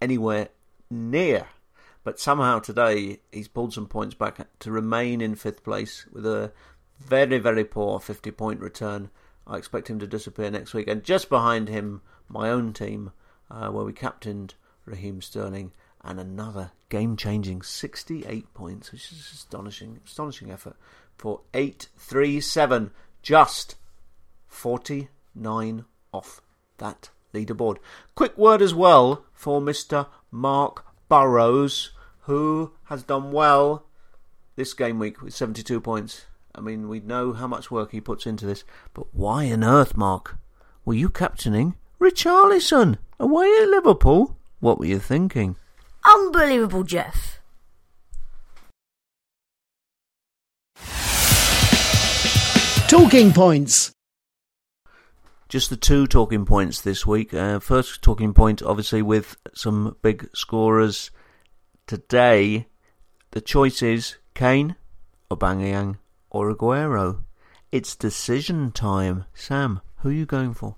anywhere 0.02 0.50
near. 0.90 1.48
But 2.04 2.20
somehow 2.20 2.60
today 2.60 3.20
he's 3.32 3.48
pulled 3.48 3.74
some 3.74 3.86
points 3.86 4.16
back 4.16 4.40
to 4.60 4.72
remain 4.72 5.22
in 5.22 5.36
fifth 5.36 5.64
place 5.64 6.06
with 6.12 6.26
a 6.26 6.52
very, 6.98 7.38
very 7.38 7.64
poor 7.64 8.00
50 8.00 8.32
point 8.32 8.60
return. 8.60 9.10
I 9.46 9.58
expect 9.58 9.90
him 9.90 10.00
to 10.00 10.08
disappear 10.08 10.50
next 10.50 10.74
week. 10.74 10.88
And 10.88 11.04
just 11.04 11.30
behind 11.30 11.70
him, 11.70 12.02
my 12.30 12.50
own 12.50 12.74
team, 12.74 13.12
uh, 13.50 13.70
where 13.70 13.86
we 13.86 13.94
captained 13.94 14.56
Raheem 14.86 15.22
Sterling 15.22 15.72
and 16.02 16.20
another 16.20 16.72
game 16.90 17.18
changing 17.18 17.62
68 17.62 18.54
points, 18.54 18.92
which 18.92 19.12
is 19.12 19.30
astonishing, 19.34 20.00
astonishing 20.06 20.52
effort 20.52 20.76
for 21.18 21.42
837, 21.54 22.92
just 23.22 23.76
49 24.48 25.86
off 26.14 26.42
that 26.78 27.10
leaderboard. 27.34 27.78
Quick 28.16 28.38
word 28.38 28.62
as 28.62 28.74
well 28.74 29.26
for 29.34 29.62
Mr. 29.62 30.08
Mark 30.32 30.86
Burrows, 31.10 31.92
who 32.22 32.74
has 32.86 33.04
done 33.04 33.32
well 33.32 33.86
this 34.56 34.74
game 34.74 35.00
week 35.00 35.22
with 35.22 35.34
72 35.34 35.80
points. 35.82 36.26
I 36.56 36.62
mean, 36.62 36.90
we 36.90 37.00
know 37.00 37.34
how 37.34 37.48
much 37.48 37.70
work 37.70 37.92
he 37.92 38.02
puts 38.02 38.26
into 38.26 38.46
this, 38.46 38.64
but 38.94 39.14
why 39.14 39.52
on 39.52 39.64
earth, 39.64 39.96
Mark? 39.96 40.38
Were 40.86 40.96
you 40.96 41.10
captaining 41.10 41.76
Richarlison 42.00 42.98
away 43.20 43.52
at 43.62 43.70
Liverpool? 43.70 44.38
What 44.60 44.80
were 44.80 44.86
you 44.86 45.00
thinking? 45.00 45.58
Unbelievable, 46.06 46.84
Jeff. 46.84 47.40
Talking 52.88 53.34
points. 53.34 53.92
Just 55.50 55.70
the 55.70 55.78
two 55.78 56.08
talking 56.08 56.46
points 56.46 56.82
this 56.82 57.06
week. 57.06 57.34
Uh, 57.34 57.60
first 57.60 58.02
talking 58.02 58.34
point, 58.34 58.62
obviously, 58.64 59.02
with 59.02 59.36
some 59.54 59.98
big 60.02 60.30
scorers 60.34 61.12
today. 61.86 62.68
The 63.32 63.42
choice 63.42 63.82
is 63.82 64.16
Kane, 64.34 64.76
Aubameyang, 65.30 65.98
or 66.30 66.54
Aguero. 66.54 67.24
It's 67.72 67.96
decision 67.96 68.72
time. 68.72 69.26
Sam, 69.34 69.82
who 69.98 70.10
are 70.10 70.14
you 70.14 70.26
going 70.26 70.54
for? 70.54 70.76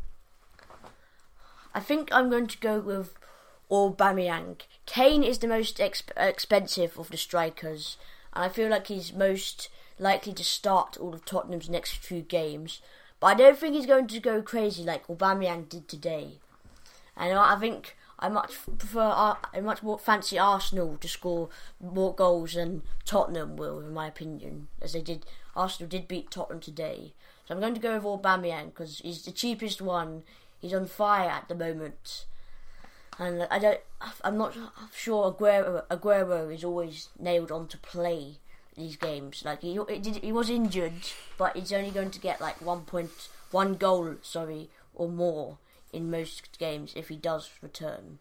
I 1.74 1.80
think 1.80 2.10
I'm 2.12 2.30
going 2.30 2.48
to 2.48 2.58
go 2.58 2.80
with 2.80 3.14
Aubameyang. 3.70 4.58
Kane 4.86 5.24
is 5.24 5.40
the 5.40 5.48
most 5.48 5.78
exp- 5.78 6.12
expensive 6.18 6.98
of 6.98 7.10
the 7.10 7.18
strikers, 7.18 7.98
and 8.34 8.44
I 8.44 8.50
feel 8.50 8.70
like 8.70 8.88
he's 8.88 9.14
most 9.14 9.70
likely 9.98 10.34
to 10.34 10.44
start 10.44 10.98
all 10.98 11.14
of 11.14 11.24
Tottenham's 11.26 11.70
next 11.70 11.96
few 11.98 12.22
games. 12.22 12.82
But 13.20 13.28
I 13.28 13.34
don't 13.36 13.58
think 13.58 13.76
he's 13.76 13.86
going 13.86 14.08
to 14.08 14.20
go 14.20 14.42
crazy 14.42 14.84
like 14.84 15.08
Aubameyang 15.08 15.70
did 15.70 15.88
today. 15.88 16.40
And 17.16 17.38
I 17.38 17.56
think 17.60 17.96
I 18.18 18.30
much 18.30 18.54
prefer, 18.78 19.36
I 19.54 19.62
much 19.62 19.84
more 19.84 20.00
fancy 20.00 20.38
Arsenal 20.38 20.98
to 20.98 21.08
score 21.08 21.50
more 21.80 22.14
goals 22.14 22.54
than 22.54 22.84
Tottenham 23.06 23.56
will, 23.56 23.80
in 23.80 23.94
my 23.94 24.08
opinion, 24.08 24.68
as 24.82 24.94
they 24.94 25.02
did. 25.02 25.26
Arsenal 25.56 25.90
did 25.90 26.08
beat 26.08 26.32
Tottenham 26.32 26.62
today, 26.62 27.14
so 27.46 27.54
I'm 27.54 27.60
going 27.60 27.74
to 27.74 27.80
go 27.80 27.96
with 27.96 28.04
Aubameyang 28.04 28.68
because 28.68 29.00
he's 29.00 29.24
the 29.24 29.32
cheapest 29.32 29.82
one. 29.82 30.24
He's 30.62 30.74
on 30.74 30.86
fire 30.86 31.30
at 31.30 31.50
the 31.50 31.56
moment, 31.56 32.26
and 33.18 33.48
I 33.50 33.60
don't. 33.60 33.80
I'm 34.24 34.38
not 34.38 34.56
sure 34.94 35.32
Aguero, 35.32 35.86
Aguero 35.88 36.54
is 36.54 36.64
always 36.64 37.10
nailed 37.20 37.52
on 37.52 37.68
to 37.70 37.78
play 37.78 38.38
these 38.76 38.96
games. 38.96 39.44
Like 39.44 39.62
he, 39.62 39.80
he 40.22 40.32
was 40.32 40.50
injured, 40.50 40.94
but 41.38 41.58
he's 41.58 41.74
only 41.74 41.92
going 41.92 42.12
to 42.12 42.20
get 42.20 42.40
like 42.40 42.62
one 42.62 42.82
point, 42.82 43.30
one 43.50 43.76
goal, 43.76 44.16
sorry, 44.22 44.70
or 44.94 45.10
more 45.10 45.58
in 45.92 46.12
most 46.12 46.58
games 46.60 46.94
if 46.96 47.10
he 47.10 47.16
does 47.16 47.50
return. 47.62 48.20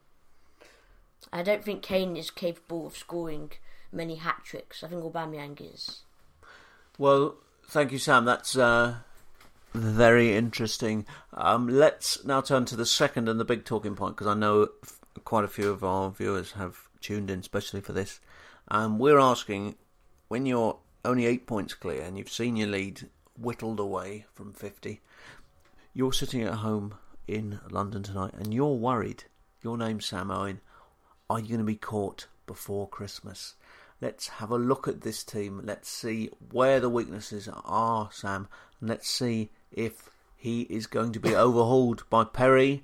I 1.32 1.42
don't 1.42 1.64
think 1.64 1.82
Kane 1.82 2.16
is 2.16 2.30
capable 2.30 2.86
of 2.86 2.96
scoring 2.96 3.52
many 3.92 4.16
hat 4.16 4.42
tricks. 4.44 4.82
I 4.82 4.88
think 4.88 5.02
Aubameyang 5.02 5.74
is. 5.74 6.00
Well, 6.98 7.36
thank 7.68 7.92
you, 7.92 7.98
Sam. 7.98 8.24
That's 8.24 8.56
uh, 8.56 8.96
very 9.72 10.34
interesting. 10.34 11.06
Um, 11.34 11.68
let's 11.68 12.24
now 12.24 12.40
turn 12.40 12.64
to 12.66 12.76
the 12.76 12.86
second 12.86 13.28
and 13.28 13.38
the 13.38 13.44
big 13.44 13.64
talking 13.64 13.94
point 13.94 14.16
because 14.16 14.26
I 14.26 14.34
know 14.34 14.68
quite 15.24 15.44
a 15.44 15.48
few 15.48 15.70
of 15.70 15.84
our 15.84 16.10
viewers 16.10 16.52
have 16.52 16.88
tuned 17.00 17.30
in, 17.30 17.40
especially 17.40 17.80
for 17.80 17.92
this. 17.92 18.20
Um, 18.68 18.98
we're 18.98 19.18
asking 19.18 19.76
when 20.28 20.46
you're 20.46 20.78
only 21.04 21.26
eight 21.26 21.46
points 21.46 21.74
clear 21.74 22.02
and 22.02 22.18
you've 22.18 22.30
seen 22.30 22.56
your 22.56 22.68
lead 22.68 23.08
whittled 23.38 23.80
away 23.80 24.26
from 24.32 24.52
50, 24.52 25.00
you're 25.94 26.12
sitting 26.12 26.42
at 26.42 26.54
home 26.54 26.94
in 27.26 27.60
London 27.70 28.02
tonight 28.02 28.34
and 28.34 28.52
you're 28.52 28.74
worried. 28.74 29.24
Your 29.62 29.76
name's 29.76 30.06
Sam 30.06 30.30
Owen. 30.30 30.60
Are 31.28 31.38
you 31.38 31.48
going 31.48 31.58
to 31.58 31.64
be 31.64 31.76
caught 31.76 32.26
before 32.46 32.88
Christmas? 32.88 33.54
Let's 34.00 34.28
have 34.28 34.50
a 34.50 34.58
look 34.58 34.88
at 34.88 35.02
this 35.02 35.22
team. 35.22 35.60
Let's 35.64 35.88
see 35.88 36.30
where 36.50 36.80
the 36.80 36.88
weaknesses 36.88 37.48
are, 37.64 38.08
Sam. 38.12 38.48
Let's 38.80 39.08
see 39.08 39.50
if 39.72 40.10
he 40.36 40.62
is 40.62 40.86
going 40.86 41.12
to 41.12 41.20
be 41.20 41.34
overhauled 41.34 42.04
by 42.08 42.24
Perry. 42.24 42.82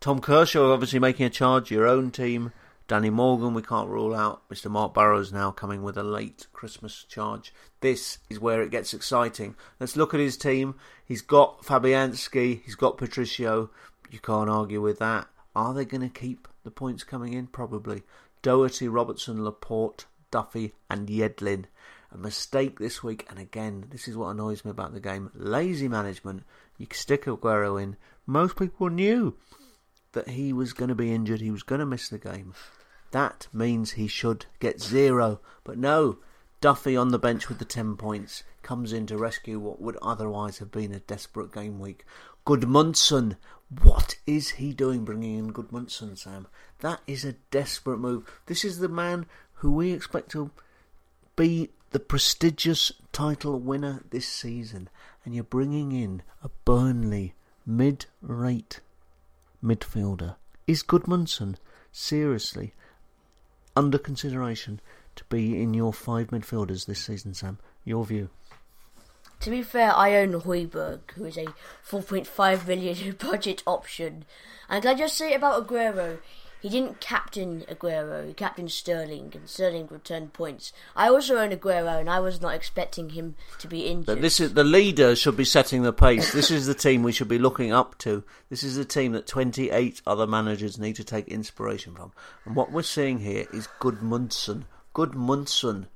Tom 0.00 0.20
Kershaw 0.20 0.72
obviously 0.72 0.98
making 0.98 1.26
a 1.26 1.30
charge, 1.30 1.70
your 1.70 1.86
own 1.86 2.10
team. 2.10 2.52
Danny 2.88 3.10
Morgan, 3.10 3.52
we 3.52 3.62
can't 3.62 3.88
rule 3.88 4.14
out. 4.14 4.48
Mr. 4.48 4.70
Mark 4.70 4.94
Burrows 4.94 5.32
now 5.32 5.50
coming 5.50 5.82
with 5.82 5.98
a 5.98 6.04
late 6.04 6.46
Christmas 6.52 7.04
charge. 7.08 7.52
This 7.80 8.18
is 8.30 8.38
where 8.38 8.62
it 8.62 8.70
gets 8.70 8.94
exciting. 8.94 9.56
Let's 9.80 9.96
look 9.96 10.14
at 10.14 10.20
his 10.20 10.36
team. 10.36 10.76
He's 11.04 11.22
got 11.22 11.62
Fabianski, 11.62 12.62
he's 12.62 12.76
got 12.76 12.96
Patricio. 12.96 13.70
You 14.10 14.20
can't 14.20 14.48
argue 14.48 14.80
with 14.80 15.00
that. 15.00 15.26
Are 15.54 15.74
they 15.74 15.84
going 15.84 16.08
to 16.08 16.20
keep 16.20 16.46
the 16.62 16.70
points 16.70 17.02
coming 17.02 17.32
in? 17.32 17.48
Probably. 17.48 18.04
Doherty, 18.40 18.86
Robertson, 18.86 19.42
Laporte, 19.42 20.06
Duffy, 20.30 20.74
and 20.88 21.08
Yedlin. 21.08 21.64
A 22.12 22.18
mistake 22.18 22.78
this 22.78 23.02
week, 23.02 23.26
and 23.28 23.38
again, 23.38 23.86
this 23.90 24.06
is 24.08 24.16
what 24.16 24.30
annoys 24.30 24.64
me 24.64 24.70
about 24.70 24.94
the 24.94 25.00
game. 25.00 25.30
Lazy 25.34 25.88
management. 25.88 26.44
You 26.78 26.86
stick 26.92 27.24
Aguero 27.24 27.82
in. 27.82 27.96
Most 28.26 28.56
people 28.56 28.88
knew 28.90 29.36
that 30.12 30.30
he 30.30 30.52
was 30.52 30.72
going 30.72 30.88
to 30.88 30.94
be 30.94 31.12
injured, 31.12 31.40
he 31.40 31.50
was 31.50 31.62
going 31.62 31.80
to 31.80 31.86
miss 31.86 32.08
the 32.08 32.18
game. 32.18 32.54
That 33.10 33.48
means 33.52 33.92
he 33.92 34.08
should 34.08 34.46
get 34.60 34.80
zero. 34.80 35.40
But 35.62 35.78
no, 35.78 36.18
Duffy 36.60 36.96
on 36.96 37.10
the 37.10 37.18
bench 37.18 37.48
with 37.48 37.58
the 37.58 37.64
10 37.64 37.96
points 37.96 38.42
comes 38.62 38.92
in 38.92 39.06
to 39.06 39.18
rescue 39.18 39.58
what 39.58 39.80
would 39.80 39.96
otherwise 40.02 40.58
have 40.58 40.70
been 40.70 40.92
a 40.92 41.00
desperate 41.00 41.52
game 41.52 41.78
week. 41.78 42.04
Gudmundsson, 42.46 43.36
what 43.82 44.16
is 44.26 44.50
he 44.50 44.72
doing 44.72 45.04
bringing 45.04 45.38
in 45.38 45.52
Gudmundsson, 45.52 46.16
Sam? 46.16 46.46
That 46.80 47.00
is 47.06 47.24
a 47.24 47.34
desperate 47.50 47.98
move. 47.98 48.24
This 48.46 48.64
is 48.64 48.78
the 48.78 48.88
man 48.88 49.26
who 49.54 49.72
we 49.72 49.92
expect 49.92 50.30
to 50.32 50.50
be 51.36 51.70
the 51.90 52.00
prestigious 52.00 52.92
title 53.12 53.58
winner 53.58 54.02
this 54.10 54.26
season, 54.26 54.88
and 55.24 55.34
you're 55.34 55.44
bringing 55.44 55.92
in 55.92 56.22
a 56.42 56.50
Burnley 56.64 57.34
mid-rate 57.64 58.80
midfielder. 59.62 60.36
Is 60.66 60.82
Gudmundsson 60.82 61.56
seriously 61.92 62.74
under 63.74 63.98
consideration 63.98 64.80
to 65.16 65.24
be 65.24 65.60
in 65.60 65.74
your 65.74 65.92
five 65.92 66.28
midfielders 66.28 66.86
this 66.86 67.04
season, 67.04 67.34
Sam? 67.34 67.58
Your 67.84 68.04
view? 68.04 68.30
To 69.40 69.50
be 69.50 69.62
fair, 69.62 69.94
I 69.94 70.16
own 70.16 70.32
Højbjerg, 70.32 71.12
who 71.14 71.24
is 71.26 71.36
a 71.36 71.46
4.5 71.88 72.66
million 72.66 73.16
budget 73.30 73.62
option. 73.66 74.24
And 74.68 74.82
can 74.82 74.94
I 74.94 74.98
just 74.98 75.16
say 75.16 75.34
about 75.34 75.66
Aguero? 75.66 76.18
He 76.60 76.68
didn't 76.68 77.00
captain 77.00 77.64
Aguero, 77.70 78.26
he 78.26 78.32
captained 78.32 78.72
Sterling, 78.72 79.32
and 79.34 79.48
Sterling 79.48 79.88
returned 79.90 80.32
points. 80.32 80.72
I 80.94 81.08
also 81.08 81.36
own 81.36 81.50
Aguero, 81.50 82.00
and 82.00 82.08
I 82.08 82.20
was 82.20 82.40
not 82.40 82.54
expecting 82.54 83.10
him 83.10 83.36
to 83.58 83.68
be 83.68 83.86
injured. 83.86 84.06
But 84.06 84.20
this 84.22 84.40
is 84.40 84.54
the 84.54 84.64
leader 84.64 85.14
should 85.14 85.36
be 85.36 85.44
setting 85.44 85.82
the 85.82 85.92
pace. 85.92 86.32
this 86.32 86.50
is 86.50 86.66
the 86.66 86.74
team 86.74 87.02
we 87.02 87.12
should 87.12 87.28
be 87.28 87.38
looking 87.38 87.72
up 87.72 87.98
to. 87.98 88.24
This 88.48 88.62
is 88.62 88.76
the 88.76 88.84
team 88.84 89.12
that 89.12 89.26
28 89.26 90.02
other 90.06 90.26
managers 90.26 90.78
need 90.78 90.96
to 90.96 91.04
take 91.04 91.28
inspiration 91.28 91.94
from. 91.94 92.12
And 92.44 92.56
what 92.56 92.72
we're 92.72 92.82
seeing 92.82 93.20
here 93.20 93.46
is 93.52 93.68
Gudmundsson. 93.80 94.64
Good 94.92 95.14
Munson. 95.14 95.88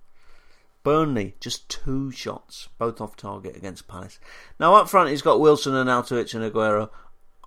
Burnley, 0.82 1.34
just 1.40 1.68
two 1.68 2.10
shots, 2.10 2.68
both 2.78 3.00
off 3.00 3.16
target 3.16 3.56
against 3.56 3.86
Palace. 3.86 4.18
Now 4.58 4.74
up 4.74 4.88
front, 4.88 5.10
he's 5.10 5.22
got 5.22 5.40
Wilson 5.40 5.74
and 5.74 5.90
Arnautovic 5.90 6.34
and 6.34 6.50
Aguero. 6.50 6.90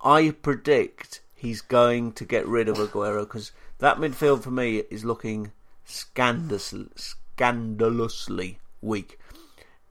I 0.04 0.30
predict 0.30 1.20
he's 1.44 1.60
going 1.60 2.10
to 2.10 2.24
get 2.24 2.48
rid 2.48 2.70
of 2.70 2.78
Aguero 2.78 3.20
because 3.20 3.52
that 3.78 3.98
midfield 3.98 4.42
for 4.42 4.50
me 4.50 4.78
is 4.90 5.04
looking 5.04 5.52
scandalously, 5.84 6.88
scandalously 6.96 8.58
weak. 8.80 9.18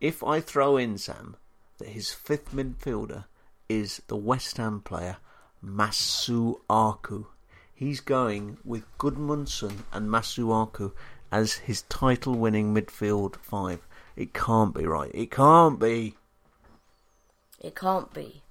If 0.01 0.23
I 0.23 0.39
throw 0.39 0.77
in 0.77 0.97
Sam 0.97 1.35
that 1.77 1.89
his 1.89 2.11
fifth 2.11 2.55
midfielder 2.55 3.25
is 3.69 4.01
the 4.07 4.15
West 4.15 4.57
Ham 4.57 4.81
player 4.81 5.17
Masuaku, 5.63 7.27
he's 7.75 7.99
going 7.99 8.57
with 8.65 8.97
Gudmundsson 8.97 9.83
and 9.93 10.09
Masuaku 10.09 10.91
as 11.31 11.53
his 11.53 11.83
title-winning 11.83 12.73
midfield 12.73 13.35
five. 13.35 13.87
It 14.15 14.33
can't 14.33 14.73
be 14.73 14.85
right. 14.85 15.11
It 15.13 15.29
can't 15.29 15.79
be. 15.79 16.15
It 17.59 17.75
can't 17.75 18.11
be. 18.11 18.42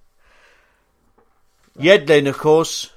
Yedlin, 1.79 2.29
of 2.29 2.39
course, 2.39 2.91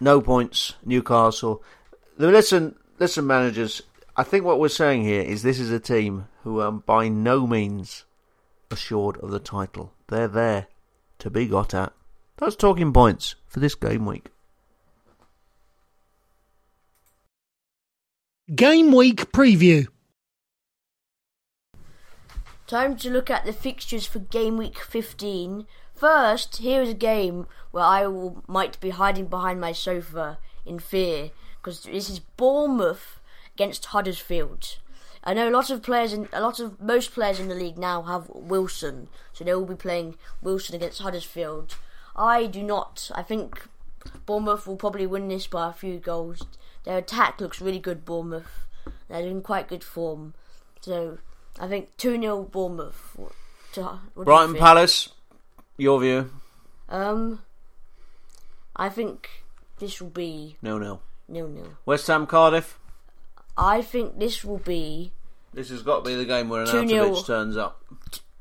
no 0.00 0.20
points. 0.20 0.74
Newcastle. 0.84 1.62
Listen, 2.18 2.76
listen, 2.98 3.26
managers. 3.26 3.82
I 4.16 4.22
think 4.22 4.44
what 4.44 4.58
we're 4.58 4.68
saying 4.68 5.04
here 5.04 5.22
is 5.22 5.42
this 5.42 5.60
is 5.60 5.70
a 5.70 5.78
team 5.78 6.28
who 6.42 6.60
are 6.60 6.72
by 6.72 7.08
no 7.08 7.46
means 7.46 8.04
assured 8.70 9.16
of 9.18 9.30
the 9.30 9.38
title. 9.38 9.92
They're 10.08 10.28
there 10.28 10.66
to 11.18 11.30
be 11.30 11.46
got 11.46 11.74
at. 11.74 11.92
That's 12.38 12.56
talking 12.56 12.92
points 12.92 13.34
for 13.46 13.60
this 13.60 13.74
game 13.74 14.06
week. 14.06 14.28
Game 18.54 18.92
week 18.92 19.32
preview. 19.32 19.88
Time 22.66 22.96
to 22.96 23.10
look 23.10 23.30
at 23.30 23.44
the 23.44 23.52
fixtures 23.52 24.06
for 24.06 24.18
game 24.18 24.56
week 24.56 24.78
15 24.78 25.66
first, 25.96 26.56
here 26.58 26.82
is 26.82 26.90
a 26.90 26.94
game 26.94 27.46
where 27.70 27.84
I 27.84 28.06
will, 28.06 28.42
might 28.46 28.78
be 28.80 28.90
hiding 28.90 29.26
behind 29.26 29.60
my 29.60 29.72
sofa 29.72 30.38
in 30.64 30.78
fear 30.78 31.30
because 31.56 31.84
this 31.84 32.08
is 32.08 32.20
Bournemouth 32.20 33.20
against 33.54 33.86
Huddersfield. 33.86 34.76
I 35.24 35.34
know 35.34 35.48
a 35.48 35.50
lot 35.50 35.70
of 35.70 35.82
players 35.82 36.12
in 36.12 36.28
a 36.32 36.40
lot 36.40 36.60
of 36.60 36.80
most 36.80 37.12
players 37.12 37.40
in 37.40 37.48
the 37.48 37.54
league 37.54 37.76
now 37.76 38.02
have 38.02 38.28
Wilson, 38.28 39.08
so 39.32 39.42
they 39.42 39.52
will 39.52 39.66
be 39.66 39.74
playing 39.74 40.16
Wilson 40.40 40.76
against 40.76 41.02
Huddersfield. 41.02 41.76
I 42.14 42.46
do 42.46 42.62
not. 42.62 43.10
I 43.12 43.22
think 43.22 43.66
Bournemouth 44.24 44.68
will 44.68 44.76
probably 44.76 45.06
win 45.06 45.26
this 45.26 45.48
by 45.48 45.70
a 45.70 45.72
few 45.72 45.98
goals. 45.98 46.46
Their 46.84 46.98
attack 46.98 47.40
looks 47.40 47.60
really 47.60 47.80
good. 47.80 48.04
Bournemouth, 48.04 48.66
they're 49.08 49.26
in 49.26 49.42
quite 49.42 49.66
good 49.66 49.82
form, 49.82 50.34
so 50.80 51.18
I 51.58 51.66
think 51.66 51.96
two 51.96 52.20
0 52.20 52.44
Bournemouth. 52.44 53.16
To, 53.72 53.98
what 54.14 54.24
Brighton? 54.26 54.54
Palace. 54.54 55.08
Your 55.76 56.00
view? 56.00 56.30
Um, 56.88 57.42
I 58.74 58.88
think 58.88 59.28
this 59.78 60.00
will 60.00 60.10
be 60.10 60.56
No, 60.62 60.78
no. 60.78 61.00
nil 61.28 61.48
nil. 61.48 61.74
West 61.84 62.06
Ham 62.06 62.26
Cardiff. 62.26 62.78
I 63.56 63.82
think 63.82 64.18
this 64.18 64.44
will 64.44 64.58
be 64.58 65.12
This 65.52 65.70
has 65.70 65.82
got 65.82 66.04
to 66.04 66.10
be 66.10 66.14
the 66.16 66.24
game 66.24 66.48
where 66.48 66.64
2-0. 66.66 66.88
Arnautovic 66.88 67.26
turns 67.26 67.56
up. 67.56 67.82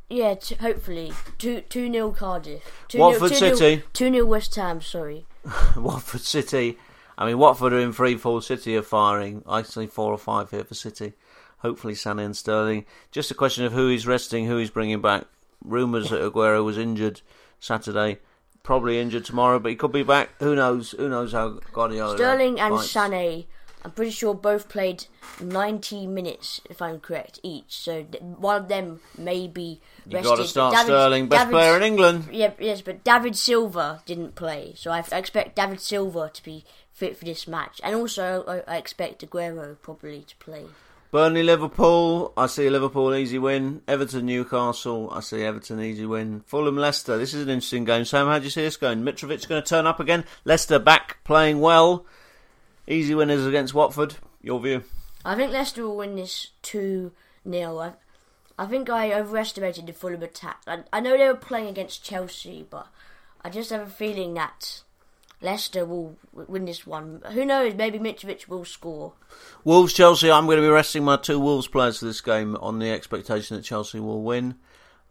yeah. 0.09 0.35
T- 0.35 0.55
hopefully 0.55 1.13
two 1.37 1.61
two 1.61 1.89
nil 1.89 2.11
Cardiff. 2.11 2.85
Two 2.87 2.99
Watford 2.99 3.31
nil, 3.31 3.39
two 3.39 3.45
nil- 3.47 3.57
City. 3.57 3.83
Two 3.93 4.11
0 4.11 4.25
West 4.25 4.55
Ham. 4.55 4.81
Sorry. 4.81 5.25
Watford 5.77 6.21
City. 6.21 6.77
I 7.17 7.25
mean, 7.25 7.37
Watford 7.37 7.71
are 7.73 7.79
in 7.79 7.93
free 7.93 8.17
fall. 8.17 8.41
City 8.41 8.75
are 8.75 8.81
firing. 8.81 9.41
I 9.47 9.61
see 9.63 9.87
four 9.87 10.11
or 10.11 10.17
five 10.17 10.51
here 10.51 10.65
for 10.65 10.73
City. 10.75 11.13
Hopefully, 11.59 11.93
Sané 11.93 12.25
and 12.25 12.35
Sterling. 12.35 12.85
Just 13.11 13.31
a 13.31 13.35
question 13.35 13.63
of 13.65 13.71
who 13.71 13.87
he's 13.87 14.05
resting, 14.05 14.45
who 14.45 14.57
he's 14.57 14.69
bringing 14.69 15.01
back. 15.01 15.23
Rumours 15.65 16.09
that 16.09 16.21
Aguero 16.21 16.63
was 16.63 16.77
injured 16.77 17.21
Saturday. 17.59 18.19
Probably 18.63 18.99
injured 18.99 19.25
tomorrow, 19.25 19.59
but 19.59 19.69
he 19.69 19.75
could 19.75 19.91
be 19.91 20.03
back. 20.03 20.29
Who 20.39 20.55
knows? 20.55 20.91
Who 20.91 21.07
knows 21.09 21.33
how 21.33 21.59
Guardiola 21.71 22.13
is. 22.13 22.19
Sterling 22.19 22.59
and 22.59 22.75
fights. 22.75 22.93
Sané. 22.93 23.45
I'm 23.83 23.91
pretty 23.91 24.09
sure 24.09 24.33
both 24.33 24.67
played 24.67 25.05
90 25.39 26.07
minutes, 26.07 26.59
if 26.67 26.81
I'm 26.81 26.99
correct, 26.99 27.39
each. 27.43 27.77
So 27.77 28.01
one 28.01 28.63
of 28.63 28.67
them 28.67 28.99
may 29.15 29.47
be 29.47 29.79
rested. 30.07 30.23
You 30.23 30.23
got 30.23 30.35
to 30.37 30.47
start 30.47 30.73
David- 30.73 30.85
Sterling, 30.87 31.27
best 31.27 31.41
David- 31.41 31.51
player 31.51 31.77
in 31.77 31.83
England. 31.83 32.29
Yeah, 32.31 32.53
yes, 32.57 32.81
but 32.81 33.03
David 33.03 33.35
Silva 33.35 34.01
didn't 34.07 34.33
play, 34.33 34.73
so 34.75 34.89
I, 34.89 35.03
I 35.11 35.17
expect 35.19 35.55
David 35.55 35.79
Silva 35.81 36.31
to 36.33 36.43
be 36.43 36.65
fit 36.91 37.15
for 37.15 37.25
this 37.25 37.47
match, 37.47 37.79
and 37.83 37.93
also 37.93 38.43
I, 38.67 38.73
I 38.73 38.77
expect 38.77 39.21
Aguero 39.23 39.77
probably 39.83 40.21
to 40.23 40.35
play. 40.37 40.65
Burnley, 41.15 41.43
Liverpool. 41.43 42.33
I 42.35 42.47
see 42.47 42.69
Liverpool 42.69 43.15
easy 43.15 43.39
win. 43.39 43.81
Everton, 43.87 44.25
Newcastle. 44.25 45.09
I 45.13 45.21
see 45.21 45.43
Everton 45.43 45.79
easy 45.79 46.05
win. 46.05 46.41
Fulham, 46.41 46.75
Leicester. 46.75 47.17
This 47.17 47.33
is 47.33 47.43
an 47.43 47.49
interesting 47.51 47.85
game. 47.85 48.03
Sam, 48.03 48.27
how 48.27 48.37
do 48.37 48.43
you 48.43 48.49
see 48.49 48.63
this 48.63 48.75
going? 48.75 49.01
Mitrovic 49.01 49.47
going 49.47 49.63
to 49.63 49.65
turn 49.65 49.87
up 49.87 50.01
again. 50.01 50.25
Leicester 50.43 50.77
back 50.77 51.23
playing 51.23 51.61
well. 51.61 52.05
Easy 52.85 53.15
winners 53.15 53.45
against 53.45 53.73
Watford. 53.73 54.15
Your 54.41 54.59
view? 54.59 54.83
I 55.23 55.35
think 55.35 55.53
Leicester 55.53 55.83
will 55.83 55.95
win 55.95 56.17
this 56.17 56.49
2 56.63 57.13
0. 57.49 57.77
I, 57.79 57.93
I 58.59 58.65
think 58.65 58.89
I 58.89 59.13
overestimated 59.13 59.87
the 59.87 59.93
Fulham 59.93 60.21
attack. 60.21 60.63
I, 60.67 60.79
I 60.91 60.99
know 60.99 61.17
they 61.17 61.29
were 61.29 61.35
playing 61.35 61.69
against 61.69 62.03
Chelsea, 62.03 62.67
but 62.69 62.89
I 63.41 63.49
just 63.49 63.69
have 63.69 63.87
a 63.87 63.89
feeling 63.89 64.33
that 64.33 64.81
Leicester 65.45 65.85
will 65.85 66.17
win 66.33 66.65
this 66.65 66.85
one. 66.85 67.21
Who 67.31 67.45
knows? 67.45 67.75
Maybe 67.75 67.99
Mitrovic 67.99 68.47
will 68.47 68.65
score. 68.65 69.13
Wolves, 69.63 69.93
Chelsea. 69.93 70.31
I'm 70.31 70.45
going 70.45 70.57
to 70.57 70.63
be 70.63 70.67
resting 70.67 71.03
my 71.03 71.17
two 71.17 71.39
Wolves 71.39 71.67
players 71.67 71.99
for 71.99 72.05
this 72.05 72.19
game 72.19 72.55
on 72.57 72.79
the 72.79 72.89
expectation 72.89 73.55
that 73.55 73.63
Chelsea 73.63 73.99
will 73.99 74.23
win. 74.23 74.55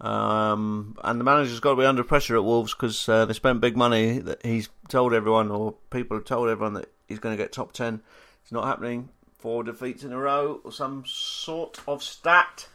Um, 0.00 0.98
and 1.04 1.20
the 1.20 1.24
manager's 1.24 1.60
got 1.60 1.70
to 1.70 1.80
be 1.80 1.86
under 1.86 2.02
pressure 2.02 2.36
at 2.36 2.44
Wolves 2.44 2.74
because 2.74 3.08
uh, 3.08 3.24
they 3.24 3.32
spent 3.32 3.60
big 3.60 3.76
money. 3.76 4.18
That 4.18 4.44
he's 4.44 4.68
told 4.88 5.14
everyone, 5.14 5.50
or 5.50 5.76
people 5.90 6.16
have 6.16 6.26
told 6.26 6.50
everyone 6.50 6.74
that 6.74 6.90
he's 7.06 7.20
going 7.20 7.36
to 7.36 7.42
get 7.42 7.52
top 7.52 7.72
ten. 7.72 8.02
It's 8.42 8.52
not 8.52 8.66
happening. 8.66 9.08
Four 9.38 9.62
defeats 9.62 10.02
in 10.02 10.12
a 10.12 10.18
row, 10.18 10.60
or 10.64 10.72
some 10.72 11.04
sort 11.06 11.80
of 11.86 12.02
stat. 12.02 12.68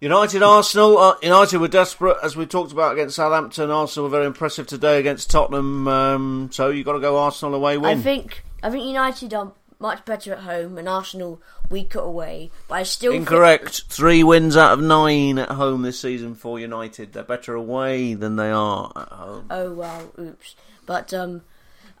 United, 0.00 0.42
Arsenal. 0.42 0.96
Uh, 0.96 1.14
United 1.22 1.58
were 1.58 1.68
desperate, 1.68 2.16
as 2.22 2.34
we 2.34 2.46
talked 2.46 2.72
about 2.72 2.92
against 2.94 3.16
Southampton. 3.16 3.70
Arsenal 3.70 4.04
were 4.08 4.10
very 4.16 4.26
impressive 4.26 4.66
today 4.66 4.98
against 4.98 5.30
Tottenham. 5.30 5.86
Um, 5.86 6.48
so 6.52 6.70
you've 6.70 6.86
got 6.86 6.94
to 6.94 7.00
go 7.00 7.18
Arsenal 7.18 7.54
away 7.54 7.76
win. 7.76 7.98
I 7.98 8.00
think 8.00 8.42
I 8.62 8.70
think 8.70 8.86
United 8.86 9.34
are 9.34 9.52
much 9.78 10.04
better 10.06 10.32
at 10.32 10.40
home 10.40 10.78
and 10.78 10.88
Arsenal 10.88 11.40
weaker 11.68 11.98
away. 11.98 12.50
But 12.68 12.74
I 12.76 12.82
still 12.84 13.12
think- 13.12 13.22
Incorrect. 13.28 13.82
Three 13.88 14.22
wins 14.24 14.56
out 14.56 14.72
of 14.72 14.80
nine 14.80 15.38
at 15.38 15.50
home 15.50 15.82
this 15.82 16.00
season 16.00 16.34
for 16.34 16.58
United. 16.58 17.12
They're 17.12 17.22
better 17.22 17.54
away 17.54 18.14
than 18.14 18.36
they 18.36 18.50
are 18.50 18.90
at 18.96 19.08
home. 19.08 19.46
oh 19.50 19.72
well, 19.72 20.12
oops. 20.18 20.54
But 20.86 21.12
um, 21.12 21.42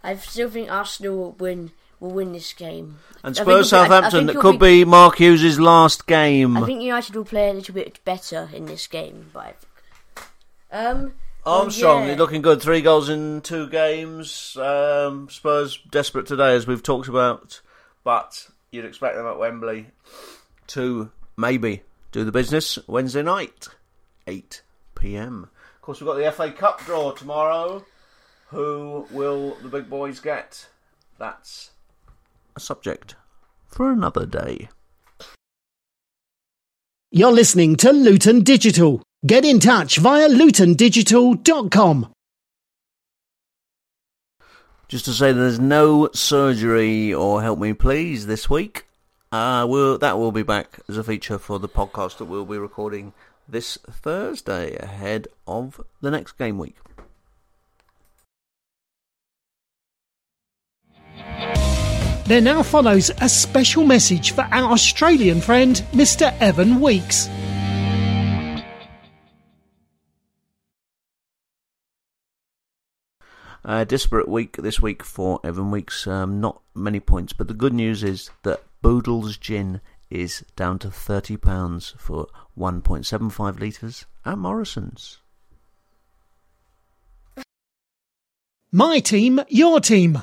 I 0.02 0.16
still 0.16 0.48
think 0.48 0.70
Arsenal 0.72 1.16
will 1.16 1.32
win. 1.32 1.72
Will 2.00 2.10
win 2.12 2.32
this 2.32 2.52
game. 2.54 2.98
And 3.22 3.36
Spurs 3.36 3.46
it'll 3.46 3.84
be- 3.86 3.92
I- 3.92 3.96
I 3.96 3.98
Southampton, 3.98 4.26
that 4.26 4.36
could 4.36 4.58
be 4.58 4.84
Mark 4.86 5.16
Hughes' 5.16 5.60
last 5.60 6.06
game. 6.06 6.56
I 6.56 6.64
think 6.66 6.80
United 6.82 7.14
will 7.14 7.24
play 7.26 7.50
a 7.50 7.52
little 7.52 7.74
bit 7.74 8.02
better 8.04 8.48
in 8.54 8.64
this 8.66 8.86
game, 8.86 9.30
but 9.34 9.56
Um, 10.72 11.14
Armstrong 11.44 12.06
yeah. 12.06 12.12
is 12.12 12.18
looking 12.18 12.42
good. 12.42 12.62
Three 12.62 12.80
goals 12.80 13.08
in 13.08 13.40
two 13.42 13.68
games. 13.68 14.56
Um, 14.56 15.28
Spurs 15.30 15.78
desperate 15.90 16.26
today, 16.26 16.54
as 16.54 16.66
we've 16.66 16.82
talked 16.82 17.08
about. 17.08 17.60
But 18.04 18.48
you'd 18.70 18.84
expect 18.84 19.16
them 19.16 19.26
at 19.26 19.38
Wembley 19.38 19.88
to 20.68 21.10
maybe 21.36 21.82
do 22.12 22.24
the 22.24 22.32
business 22.32 22.78
Wednesday 22.86 23.22
night, 23.22 23.68
8 24.26 24.62
pm. 24.94 25.44
Of 25.76 25.82
course, 25.82 26.00
we've 26.00 26.06
got 26.06 26.16
the 26.16 26.26
FA 26.32 26.50
Cup 26.50 26.80
draw 26.84 27.12
tomorrow. 27.12 27.84
Who 28.48 29.06
will 29.10 29.56
the 29.62 29.68
big 29.68 29.88
boys 29.90 30.18
get? 30.20 30.66
That's 31.18 31.70
a 32.60 32.62
subject 32.62 33.16
for 33.66 33.90
another 33.90 34.26
day. 34.26 34.68
You're 37.10 37.32
listening 37.32 37.76
to 37.76 37.90
Luton 37.90 38.44
Digital. 38.44 39.02
Get 39.26 39.44
in 39.44 39.58
touch 39.58 39.96
via 39.98 40.28
lutondigital.com. 40.28 42.12
Just 44.88 45.04
to 45.06 45.12
say, 45.12 45.32
there's 45.32 45.58
no 45.58 46.10
surgery 46.12 47.14
or 47.14 47.42
help 47.42 47.58
me 47.58 47.72
please 47.72 48.26
this 48.26 48.50
week. 48.50 48.86
Uh, 49.32 49.66
we'll, 49.68 49.98
that 49.98 50.18
will 50.18 50.32
be 50.32 50.42
back 50.42 50.80
as 50.88 50.96
a 50.96 51.04
feature 51.04 51.38
for 51.38 51.58
the 51.58 51.68
podcast 51.68 52.18
that 52.18 52.24
we'll 52.24 52.44
be 52.44 52.58
recording 52.58 53.12
this 53.48 53.78
Thursday 53.88 54.76
ahead 54.76 55.28
of 55.46 55.80
the 56.00 56.10
next 56.10 56.32
game 56.32 56.58
week. 56.58 56.76
There 62.30 62.40
now 62.40 62.62
follows 62.62 63.10
a 63.20 63.28
special 63.28 63.84
message 63.84 64.30
for 64.30 64.42
our 64.52 64.70
Australian 64.70 65.40
friend, 65.40 65.74
Mr. 65.90 66.32
Evan 66.38 66.80
Weeks. 66.80 67.28
Uh, 73.64 73.82
disparate 73.82 74.28
week 74.28 74.58
this 74.58 74.80
week 74.80 75.02
for 75.02 75.40
Evan 75.42 75.72
Weeks. 75.72 76.06
Um, 76.06 76.40
not 76.40 76.62
many 76.72 77.00
points, 77.00 77.32
but 77.32 77.48
the 77.48 77.52
good 77.52 77.74
news 77.74 78.04
is 78.04 78.30
that 78.44 78.62
Boodle's 78.80 79.36
Gin 79.36 79.80
is 80.08 80.44
down 80.54 80.78
to 80.78 80.86
£30 80.86 81.96
for 81.98 82.28
1.75 82.56 83.58
litres 83.58 84.06
at 84.24 84.38
Morrison's. 84.38 85.18
My 88.70 89.00
team, 89.00 89.40
your 89.48 89.80
team. 89.80 90.22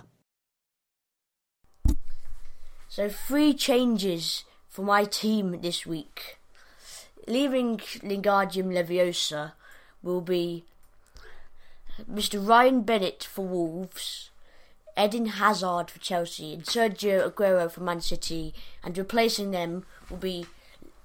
So 2.97 3.10
three 3.10 3.53
changes 3.53 4.43
for 4.67 4.81
my 4.81 5.03
team 5.03 5.62
this 5.62 5.86
week. 5.86 6.39
Leaving 7.27 7.77
Lingardium 7.77 8.73
Leviosa 8.73 9.51
will 10.01 10.21
be 10.21 10.63
Mr. 12.12 12.41
Ryan 12.43 12.81
Bennett 12.81 13.23
for 13.23 13.45
Wolves, 13.45 14.31
Eden 14.97 15.27
Hazard 15.27 15.91
for 15.91 15.99
Chelsea, 15.99 16.55
and 16.55 16.63
Sergio 16.63 17.31
Aguero 17.31 17.69
for 17.69 17.81
Man 17.81 18.01
City. 18.01 18.55
And 18.83 18.97
replacing 18.97 19.51
them 19.51 19.86
will 20.10 20.17
be 20.17 20.47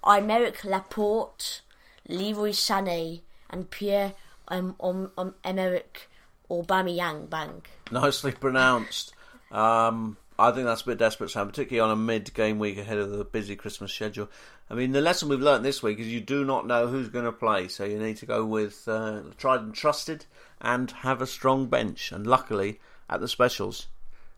Aymeric 0.02 0.64
Laporte, 0.64 1.60
Leroy 2.08 2.52
Sané, 2.52 3.20
and 3.50 3.68
Pierre 3.68 4.14
um, 4.48 4.76
um, 4.80 5.10
um, 5.18 5.34
Emerick 5.44 6.08
Aubameyang. 6.50 7.28
Bang. 7.28 7.60
Nicely 7.90 8.32
pronounced. 8.32 9.12
Um, 9.50 10.16
I 10.38 10.50
think 10.50 10.66
that's 10.66 10.82
a 10.82 10.86
bit 10.86 10.98
desperate, 10.98 11.30
Sam, 11.30 11.46
particularly 11.46 11.88
on 11.88 11.96
a 11.96 12.00
mid-game 12.00 12.58
week 12.58 12.78
ahead 12.78 12.98
of 12.98 13.10
the 13.10 13.24
busy 13.24 13.54
Christmas 13.54 13.92
schedule. 13.92 14.30
I 14.70 14.74
mean, 14.74 14.92
the 14.92 15.00
lesson 15.00 15.28
we've 15.28 15.40
learnt 15.40 15.62
this 15.62 15.82
week 15.82 15.98
is 15.98 16.08
you 16.08 16.20
do 16.20 16.44
not 16.44 16.66
know 16.66 16.86
who's 16.86 17.08
going 17.08 17.26
to 17.26 17.32
play, 17.32 17.68
so 17.68 17.84
you 17.84 17.98
need 17.98 18.16
to 18.18 18.26
go 18.26 18.44
with 18.44 18.88
uh, 18.88 19.20
tried 19.36 19.60
and 19.60 19.74
trusted 19.74 20.26
and 20.60 20.90
have 20.90 21.20
a 21.20 21.26
strong 21.26 21.66
bench. 21.66 22.12
And 22.12 22.26
luckily, 22.26 22.80
at 23.10 23.20
the 23.20 23.28
specials, 23.28 23.88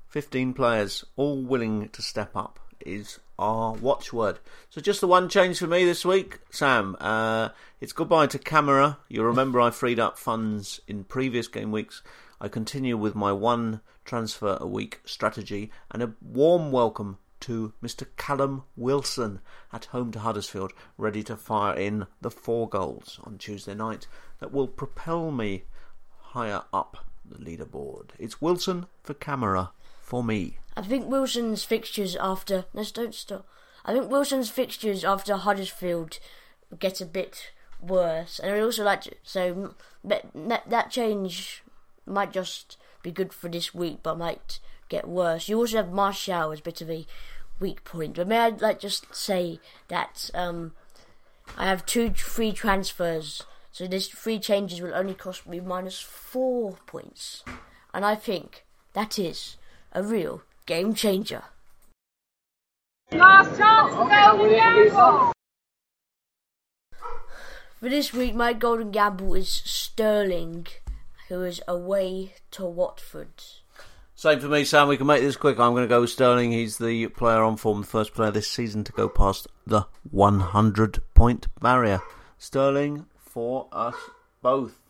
15 0.08 0.54
players 0.54 1.04
all 1.16 1.42
willing 1.42 1.88
to 1.90 2.02
step 2.02 2.36
up 2.36 2.58
is 2.80 3.18
our 3.38 3.72
watchword. 3.72 4.38
So 4.70 4.80
just 4.80 5.00
the 5.00 5.08
one 5.08 5.28
change 5.28 5.58
for 5.58 5.66
me 5.66 5.84
this 5.84 6.04
week, 6.04 6.40
Sam. 6.50 6.96
Uh, 7.00 7.50
it's 7.80 7.92
goodbye 7.92 8.26
to 8.28 8.38
Kamara. 8.38 8.98
You 9.08 9.22
remember 9.22 9.60
I 9.60 9.70
freed 9.70 9.98
up 9.98 10.18
funds 10.18 10.80
in 10.86 11.04
previous 11.04 11.48
game 11.48 11.72
weeks. 11.72 12.02
I 12.40 12.48
continue 12.48 12.96
with 12.96 13.14
my 13.14 13.32
one 13.32 13.80
transfer 14.04 14.58
a 14.60 14.66
week 14.66 15.00
strategy 15.04 15.70
and 15.90 16.02
a 16.02 16.12
warm 16.20 16.70
welcome 16.70 17.18
to 17.40 17.72
Mr. 17.82 18.06
Callum 18.16 18.62
Wilson 18.76 19.40
at 19.72 19.86
home 19.86 20.12
to 20.12 20.18
Huddersfield, 20.18 20.72
ready 20.96 21.22
to 21.24 21.36
fire 21.36 21.76
in 21.76 22.06
the 22.20 22.30
four 22.30 22.68
goals 22.68 23.20
on 23.24 23.36
Tuesday 23.38 23.74
night 23.74 24.06
that 24.40 24.52
will 24.52 24.68
propel 24.68 25.30
me 25.30 25.64
higher 26.18 26.62
up 26.72 27.04
the 27.24 27.36
leaderboard. 27.36 28.10
It's 28.18 28.40
Wilson 28.40 28.86
for 29.02 29.14
Kamara 29.14 29.70
for 30.00 30.24
me. 30.24 30.58
I 30.76 30.82
think 30.82 31.06
Wilson's 31.06 31.64
fixtures 31.64 32.16
after. 32.16 32.64
Let's 32.72 32.92
don't 32.92 33.14
stop. 33.14 33.46
I 33.84 33.92
think 33.92 34.10
Wilson's 34.10 34.50
fixtures 34.50 35.04
after 35.04 35.36
Huddersfield 35.36 36.18
get 36.78 37.00
a 37.00 37.06
bit 37.06 37.52
worse, 37.80 38.38
and 38.38 38.50
I 38.50 38.60
also 38.60 38.84
like 38.84 39.02
to, 39.02 39.14
so 39.22 39.74
that 40.02 40.90
change 40.90 41.62
might 42.06 42.32
just 42.32 42.78
be 43.04 43.12
good 43.12 43.32
for 43.32 43.48
this 43.48 43.72
week, 43.72 43.98
but 44.02 44.18
might 44.18 44.58
get 44.88 45.06
worse. 45.06 45.48
You 45.48 45.58
also 45.58 45.76
have 45.76 45.92
Martial 45.92 46.50
as 46.50 46.58
a 46.58 46.62
bit 46.62 46.80
of 46.80 46.90
a 46.90 47.06
weak 47.60 47.84
point, 47.84 48.16
but 48.16 48.26
may 48.26 48.38
I 48.38 48.48
like 48.48 48.80
just 48.80 49.14
say 49.14 49.60
that 49.86 50.30
um, 50.34 50.72
I 51.56 51.66
have 51.66 51.86
two 51.86 52.12
free 52.14 52.52
transfers, 52.52 53.44
so 53.70 53.86
this 53.86 54.08
free 54.08 54.40
changes 54.40 54.80
will 54.80 54.94
only 54.94 55.14
cost 55.14 55.46
me 55.46 55.60
minus 55.60 56.00
four 56.00 56.78
points, 56.86 57.44
and 57.92 58.04
I 58.04 58.16
think 58.16 58.64
that 58.94 59.18
is 59.18 59.56
a 59.92 60.02
real 60.02 60.42
game 60.66 60.94
changer. 60.94 61.44
Last 63.12 63.56
chance 63.56 63.92
to 63.92 63.96
golden 63.98 64.50
gamble. 64.50 65.32
For 67.80 67.90
this 67.90 68.14
week, 68.14 68.34
my 68.34 68.54
golden 68.54 68.90
gamble 68.90 69.34
is 69.34 69.48
Sterling, 69.48 70.66
who 71.28 71.42
is 71.42 71.60
away 71.66 72.34
to 72.52 72.64
Watford. 72.64 73.42
Same 74.14 74.38
for 74.38 74.48
me, 74.48 74.64
Sam. 74.64 74.88
We 74.88 74.96
can 74.96 75.06
make 75.06 75.22
this 75.22 75.36
quick. 75.36 75.58
I'm 75.58 75.72
going 75.72 75.82
to 75.84 75.88
go 75.88 76.02
with 76.02 76.10
Sterling. 76.10 76.52
He's 76.52 76.78
the 76.78 77.08
player 77.08 77.42
on 77.42 77.56
form, 77.56 77.80
the 77.80 77.86
first 77.86 78.14
player 78.14 78.30
this 78.30 78.48
season 78.48 78.84
to 78.84 78.92
go 78.92 79.08
past 79.08 79.48
the 79.66 79.86
100 80.10 81.02
point 81.14 81.48
barrier. 81.60 82.00
Sterling 82.38 83.06
for 83.18 83.68
us 83.72 83.96
both. 84.40 84.80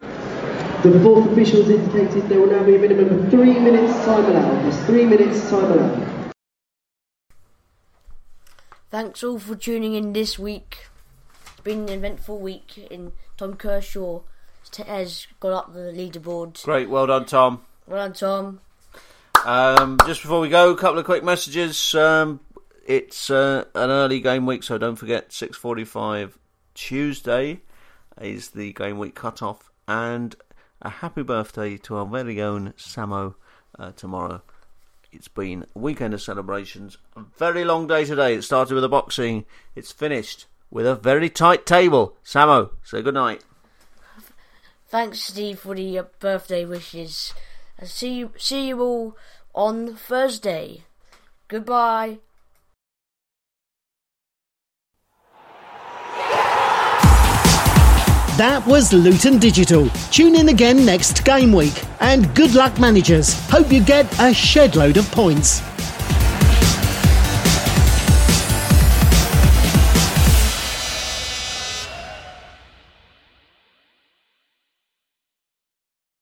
The 0.00 1.00
fourth 1.02 1.32
official 1.32 1.64
has 1.64 1.70
indicated 1.70 2.28
there 2.28 2.40
will 2.40 2.52
now 2.52 2.62
be 2.62 2.76
a 2.76 2.78
minimum 2.78 3.18
of 3.18 3.30
three 3.30 3.58
minutes 3.58 3.92
time 4.04 4.24
allowed. 4.26 4.62
There's 4.62 4.78
three 4.86 5.04
minutes 5.04 5.50
time 5.50 5.72
allowed. 5.72 6.32
Thanks 8.90 9.24
all 9.24 9.40
for 9.40 9.56
tuning 9.56 9.94
in 9.94 10.12
this 10.12 10.38
week. 10.38 10.86
Been 11.68 11.80
an 11.80 11.90
eventful 11.90 12.38
week 12.38 12.78
in 12.90 13.12
Tom 13.36 13.52
Kershaw 13.56 14.20
has 14.86 15.26
got 15.38 15.52
up 15.52 15.74
the 15.74 15.92
leaderboard. 15.92 16.64
Great, 16.64 16.88
well 16.88 17.06
done, 17.06 17.26
Tom. 17.26 17.60
Well 17.86 18.08
done, 18.08 18.14
Tom. 18.14 18.60
Um, 19.44 19.98
just 20.06 20.22
before 20.22 20.40
we 20.40 20.48
go, 20.48 20.70
a 20.70 20.76
couple 20.78 20.98
of 20.98 21.04
quick 21.04 21.22
messages. 21.22 21.94
Um, 21.94 22.40
it's 22.86 23.28
uh, 23.28 23.66
an 23.74 23.90
early 23.90 24.18
game 24.20 24.46
week, 24.46 24.62
so 24.62 24.78
don't 24.78 24.96
forget 24.96 25.28
6:45 25.28 26.38
Tuesday 26.72 27.60
is 28.18 28.52
the 28.52 28.72
game 28.72 28.98
week 28.98 29.14
cut-off, 29.14 29.70
and 29.86 30.36
a 30.80 30.88
happy 30.88 31.22
birthday 31.22 31.76
to 31.76 31.96
our 31.96 32.06
very 32.06 32.40
own 32.40 32.72
Samo 32.78 33.34
uh, 33.78 33.92
tomorrow. 33.92 34.40
It's 35.12 35.28
been 35.28 35.66
a 35.76 35.78
weekend 35.78 36.14
of 36.14 36.22
celebrations. 36.22 36.96
A 37.14 37.20
very 37.36 37.66
long 37.66 37.86
day 37.86 38.06
today. 38.06 38.36
It 38.36 38.42
started 38.44 38.74
with 38.74 38.84
a 38.84 38.88
boxing. 38.88 39.44
It's 39.74 39.92
finished 39.92 40.46
with 40.70 40.86
a 40.86 40.94
very 40.94 41.30
tight 41.30 41.66
table. 41.66 42.16
Samo, 42.24 42.70
say 42.84 43.02
good 43.02 43.14
night. 43.14 43.42
Thanks, 44.88 45.20
Steve, 45.20 45.58
for 45.58 45.74
the 45.74 45.98
uh, 45.98 46.04
birthday 46.18 46.64
wishes. 46.64 47.34
i 47.80 47.84
see 47.84 48.14
you, 48.14 48.32
see 48.38 48.68
you 48.68 48.80
all 48.80 49.16
on 49.54 49.94
Thursday. 49.96 50.84
Goodbye. 51.48 52.18
That 58.38 58.62
was 58.68 58.92
Luton 58.92 59.38
Digital. 59.38 59.88
Tune 60.12 60.36
in 60.36 60.48
again 60.48 60.86
next 60.86 61.24
game 61.24 61.52
week. 61.52 61.74
And 62.00 62.32
good 62.36 62.54
luck, 62.54 62.78
managers. 62.78 63.34
Hope 63.48 63.72
you 63.72 63.82
get 63.82 64.06
a 64.20 64.32
shed 64.32 64.76
load 64.76 64.96
of 64.96 65.10
points. 65.10 65.60